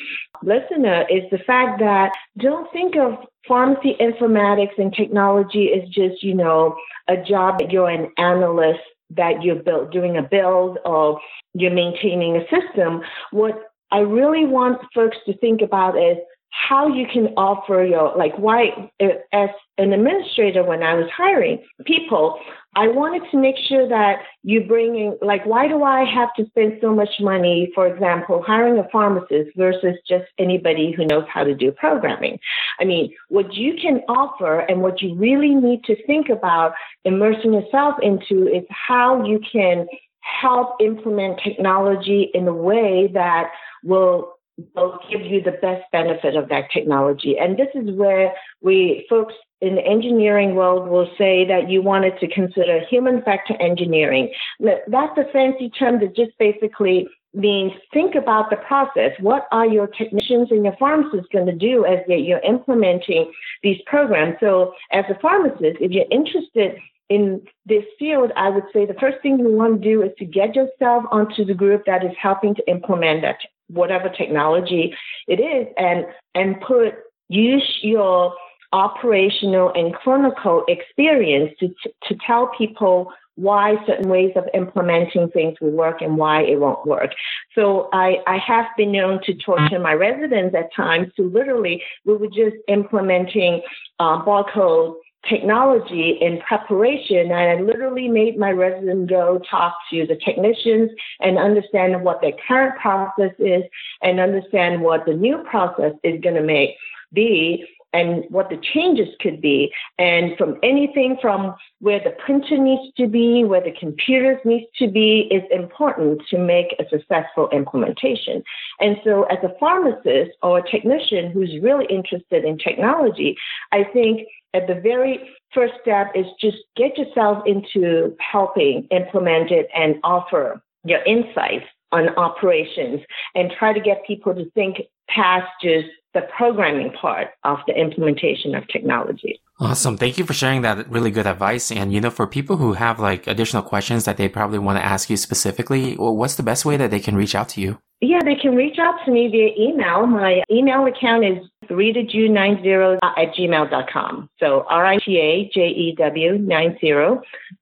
listener 0.43 1.07
is 1.11 1.23
the 1.31 1.39
fact 1.39 1.81
that 1.81 2.13
don't 2.39 2.71
think 2.73 2.97
of 2.97 3.19
pharmacy 3.47 3.97
informatics 4.01 4.79
and 4.79 4.93
technology 4.93 5.71
as 5.73 5.89
just, 5.89 6.23
you 6.23 6.35
know, 6.35 6.77
a 7.09 7.17
job 7.17 7.59
that 7.59 7.73
you're 7.73 7.89
an 7.89 8.13
analyst 8.19 8.81
that 9.11 9.43
you're 9.43 9.63
built 9.63 9.91
doing 9.91 10.17
a 10.17 10.23
build 10.23 10.79
or 10.85 11.19
you're 11.55 11.73
maintaining 11.73 12.37
a 12.37 12.45
system. 12.49 13.01
What 13.31 13.55
I 13.91 14.01
really 14.01 14.45
want 14.45 14.83
folks 14.95 15.17
to 15.27 15.37
think 15.39 15.63
about 15.63 15.97
is 15.97 16.19
how 16.51 16.89
you 16.89 17.07
can 17.07 17.29
offer 17.37 17.85
your 17.85 18.17
like 18.17 18.37
why 18.39 18.91
uh, 19.01 19.07
as 19.33 19.51
an 19.77 19.93
administrator 19.93 20.65
when 20.65 20.83
i 20.83 20.95
was 20.95 21.09
hiring 21.15 21.63
people 21.85 22.39
i 22.75 22.89
wanted 22.89 23.23
to 23.31 23.39
make 23.39 23.57
sure 23.69 23.89
that 23.89 24.21
you 24.43 24.65
bring 24.65 24.97
in 24.97 25.19
like 25.23 25.45
why 25.45 25.69
do 25.69 25.83
i 25.83 26.05
have 26.05 26.29
to 26.35 26.47
spend 26.47 26.79
so 26.81 26.95
much 26.95 27.11
money 27.21 27.71
for 27.75 27.87
example 27.87 28.43
hiring 28.43 28.79
a 28.79 28.89
pharmacist 28.91 29.51
versus 29.57 29.97
just 30.09 30.25
anybody 30.39 30.93
who 30.97 31.05
knows 31.05 31.25
how 31.33 31.45
to 31.45 31.55
do 31.55 31.71
programming? 31.73 32.39
I 32.81 32.85
mean 32.85 33.15
what 33.29 33.55
you 33.55 33.75
can 33.81 34.01
offer 34.09 34.61
and 34.61 34.83
what 34.83 35.03
you 35.03 35.15
really 35.15 35.55
need 35.55 35.85
to 35.85 36.07
think 36.07 36.29
about 36.29 36.73
immersing 37.05 37.55
yourself 37.55 37.97
into 38.03 38.49
is 38.49 38.65
how 38.71 39.25
you 39.25 39.41
can 39.41 39.87
help 40.21 40.77
implement 40.81 41.41
technology 41.43 42.31
in 42.35 42.47
a 42.49 42.53
way 42.53 43.11
that 43.15 43.51
will 43.85 44.38
will 44.75 44.99
give 45.11 45.23
you 45.23 45.43
the 45.43 45.59
best 45.63 45.85
benefit 45.93 46.37
of 46.37 46.49
that 46.49 46.71
technology. 46.73 47.37
And 47.39 47.57
this 47.57 47.69
is 47.75 47.95
where 47.97 48.33
we 48.61 49.07
folks 49.09 49.35
in 49.61 49.75
the 49.75 49.85
engineering 49.85 50.55
world 50.55 50.89
will 50.89 51.09
say 51.19 51.45
that 51.47 51.69
you 51.69 51.83
wanted 51.83 52.19
to 52.21 52.29
consider 52.29 52.81
human 52.89 53.23
factor 53.23 53.55
engineering. 53.61 54.33
That's 54.61 55.19
a 55.19 55.31
fancy 55.33 55.71
term 55.71 56.01
that 56.01 56.15
just 56.15 56.37
basically 56.39 57.09
means 57.35 57.73
think 57.93 58.15
about 58.15 58.51
the 58.51 58.57
process. 58.57 59.13
What 59.21 59.47
are 59.53 59.67
your 59.67 59.87
technicians 59.87 60.51
and 60.51 60.65
your 60.65 60.77
pharmacists 60.79 61.29
going 61.33 61.47
to 61.47 61.53
do 61.53 61.85
as 61.85 61.99
you're 62.09 62.39
implementing 62.41 63.33
these 63.63 63.81
programs? 63.87 64.37
So 64.41 64.75
as 64.93 65.05
a 65.11 65.19
pharmacist, 65.21 65.79
if 65.81 65.91
you're 65.91 66.07
interested 66.11 66.77
in 67.09 67.43
this 67.67 67.85
field, 67.99 68.33
I 68.37 68.51
would 68.51 68.65
say 68.73 68.87
the 68.87 68.95
first 68.95 69.19
thing 69.23 69.39
you 69.39 69.51
want 69.51 69.83
to 69.83 69.89
do 69.89 70.03
is 70.03 70.11
to 70.19 70.25
get 70.25 70.55
yourself 70.55 71.05
onto 71.11 71.45
the 71.45 71.55
group 71.55 71.85
that 71.87 72.05
is 72.05 72.13
helping 72.21 72.55
to 72.55 72.71
implement 72.71 73.23
that 73.23 73.39
whatever 73.69 74.09
technology 74.09 74.95
it 75.27 75.41
is 75.41 75.67
and 75.77 76.07
and 76.35 76.61
put 76.61 76.95
use 77.29 77.79
your 77.83 78.35
operational 78.73 79.73
and 79.75 79.95
clinical 79.95 80.65
experience 80.69 81.53
to 81.61 81.69
to 82.09 82.17
tell 82.27 82.51
people 82.57 83.13
why 83.39 83.77
certain 83.87 84.11
ways 84.11 84.33
of 84.35 84.45
implementing 84.53 85.29
things 85.31 85.57
will 85.61 85.71
work 85.71 86.03
and 86.03 86.17
why 86.17 86.43
it 86.43 86.59
won't 86.59 86.85
work. 86.85 87.13
So 87.55 87.89
I, 87.93 88.17
I 88.27 88.37
have 88.39 88.67
been 88.77 88.91
known 88.91 89.21
to 89.27 89.35
torture 89.35 89.79
my 89.79 89.93
residents 89.93 90.57
at 90.57 90.75
times 90.75 91.13
to 91.17 91.23
literally, 91.23 91.81
we 92.05 92.17
were 92.17 92.27
just 92.27 92.57
implementing 92.67 93.63
uh, 94.01 94.25
barcode 94.25 94.97
technology 95.29 96.19
in 96.21 96.41
preparation. 96.41 97.33
And 97.33 97.35
I 97.35 97.61
literally 97.61 98.09
made 98.09 98.39
my 98.39 98.51
resident 98.51 99.09
go 99.09 99.41
talk 99.51 99.75
to 99.91 100.07
the 100.07 100.17
technicians 100.17 100.91
and 101.21 101.39
understand 101.39 102.03
what 102.05 102.21
their 102.21 102.33
current 102.47 102.79
process 102.81 103.33
is 103.39 103.63
and 104.03 104.21
understand 104.21 104.83
what 104.83 105.07
the 105.07 105.15
new 105.15 105.39
process 105.49 105.93
is 106.05 106.21
going 106.21 106.37
to 106.37 106.43
make 106.43 106.77
be 107.13 107.67
and 107.93 108.25
what 108.29 108.51
the 108.51 108.59
changes 108.75 109.09
could 109.21 109.41
be. 109.41 109.73
And 109.99 110.37
from 110.37 110.59
anything 110.63 111.17
from 111.21 111.55
where 111.81 112.01
the 112.01 112.15
printer 112.25 112.59
needs 112.59 112.93
to 112.97 113.07
be, 113.07 113.45
where 113.45 113.63
the 113.63 113.73
computers 113.79 114.39
needs 114.45 114.67
to 114.79 114.89
be 114.89 115.29
is 115.31 115.43
important 115.51 116.23
to 116.31 116.39
make 116.39 116.75
a 116.79 116.89
successful 116.89 117.49
implementation. 117.51 118.43
And 118.81 118.97
so 119.05 119.25
as 119.25 119.39
a 119.43 119.55
pharmacist 119.59 120.37
or 120.43 120.59
a 120.59 120.71
technician 120.71 121.31
who's 121.31 121.57
really 121.63 121.87
interested 121.87 122.45
in 122.45 122.59
technology, 122.59 123.37
I 123.73 123.85
think 123.85 124.29
at 124.55 124.67
the 124.67 124.75
very 124.75 125.21
first 125.53 125.75
step 125.81 126.09
is 126.15 126.27
just 126.41 126.59
get 126.77 126.97
yourself 126.99 127.43
into 127.47 128.17
helping 128.19 128.87
implement 128.91 129.51
it 129.51 129.69
and 129.75 129.97
offer 130.05 130.63
your 130.85 131.03
insights 131.05 131.67
on 131.93 132.09
operations 132.17 133.01
and 133.35 133.51
try 133.59 133.73
to 133.73 133.81
get 133.81 134.07
people 134.07 134.35
to 134.35 134.51
think 134.51 134.79
past 135.09 135.47
just 135.63 135.89
the 136.15 136.23
programming 136.37 136.91
part 136.93 137.29
of 137.45 137.59
the 137.67 137.75
implementation 137.75 138.55
of 138.55 138.67
technology. 138.69 139.41
Awesome. 139.61 139.97
Thank 139.97 140.19
you 140.19 140.25
for 140.25 140.35
sharing 140.35 140.63
that 140.63 140.89
really 140.89 141.11
good 141.11 141.27
advice. 141.27 141.71
And, 141.73 141.93
you 141.93 142.01
know, 142.01 142.11
for 142.11 142.27
people 142.27 142.57
who 142.57 142.75
have 142.75 143.01
like 143.01 143.27
additional 143.27 143.63
questions 143.63 144.05
that 144.05 144.17
they 144.17 144.29
probably 144.29 144.59
want 144.59 144.79
to 144.79 144.85
ask 144.85 145.11
you 145.11 145.17
specifically, 145.17 145.97
well, 145.97 146.17
what's 146.17 146.37
the 146.37 146.43
best 146.43 146.65
way 146.65 146.77
that 146.77 146.91
they 146.91 147.01
can 147.01 147.17
reach 147.17 147.35
out 147.35 147.49
to 147.51 147.61
you? 147.61 147.79
Yeah, 148.01 148.21
they 148.25 148.37
can 148.37 148.55
reach 148.55 148.79
out 148.79 148.95
to 149.05 149.11
me 149.11 149.27
via 149.29 149.51
email. 149.59 150.07
My 150.07 150.43
email 150.51 150.87
account 150.87 151.25
is 151.25 151.39
ritajew90 151.69 152.99
at 153.03 153.35
gmail.com. 153.35 154.31
So 154.39 154.65
R-I-T-A-J-E-W 154.69 156.39
90 156.39 156.93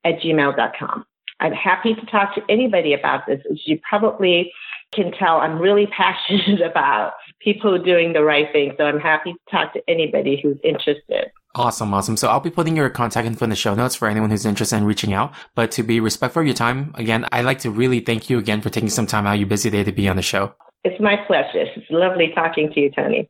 at 0.05 0.19
gmail.com. 0.19 1.05
I'm 1.39 1.53
happy 1.53 1.95
to 1.95 2.05
talk 2.05 2.35
to 2.35 2.41
anybody 2.49 2.93
about 2.93 3.25
this. 3.27 3.41
As 3.51 3.59
you 3.65 3.79
probably 3.87 4.51
can 4.93 5.11
tell, 5.11 5.37
I'm 5.37 5.59
really 5.59 5.87
passionate 5.97 6.61
about 6.61 7.13
people 7.39 7.81
doing 7.81 8.13
the 8.13 8.23
right 8.23 8.51
thing. 8.51 8.73
So 8.77 8.85
I'm 8.85 8.99
happy 8.99 9.33
to 9.33 9.39
talk 9.51 9.73
to 9.73 9.81
anybody 9.87 10.39
who's 10.41 10.57
interested. 10.63 11.31
Awesome, 11.55 11.93
awesome. 11.93 12.17
So 12.17 12.27
I'll 12.27 12.39
be 12.39 12.51
putting 12.51 12.77
your 12.77 12.89
contact 12.89 13.25
info 13.25 13.45
in 13.45 13.49
the 13.49 13.55
show 13.55 13.73
notes 13.73 13.95
for 13.95 14.07
anyone 14.07 14.29
who's 14.29 14.45
interested 14.45 14.77
in 14.77 14.83
reaching 14.83 15.13
out. 15.13 15.33
But 15.55 15.71
to 15.71 15.83
be 15.83 15.99
respectful 15.99 16.41
of 16.41 16.45
your 16.45 16.55
time, 16.55 16.91
again, 16.95 17.25
I'd 17.31 17.45
like 17.45 17.59
to 17.59 17.71
really 17.71 17.99
thank 17.99 18.29
you 18.29 18.37
again 18.37 18.61
for 18.61 18.69
taking 18.69 18.89
some 18.89 19.07
time 19.07 19.25
out 19.25 19.33
of 19.33 19.39
your 19.39 19.49
busy 19.49 19.71
day 19.71 19.83
to 19.83 19.91
be 19.91 20.07
on 20.07 20.17
the 20.17 20.21
show. 20.21 20.53
It's 20.83 21.01
my 21.01 21.15
pleasure. 21.25 21.65
It's 21.75 21.87
lovely 21.89 22.31
talking 22.35 22.71
to 22.73 22.79
you, 22.79 22.91
Tony. 22.91 23.29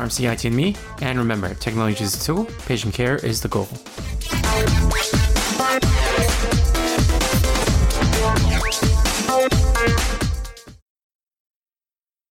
Pharmacy 0.00 0.24
IT 0.24 0.46
and 0.46 0.56
Me. 0.56 0.74
And 1.02 1.18
remember, 1.18 1.52
technology 1.56 2.04
is 2.04 2.14
a 2.14 2.24
tool, 2.24 2.46
patient 2.64 2.94
care 2.94 3.16
is 3.16 3.42
the 3.42 3.48
goal. 3.48 3.68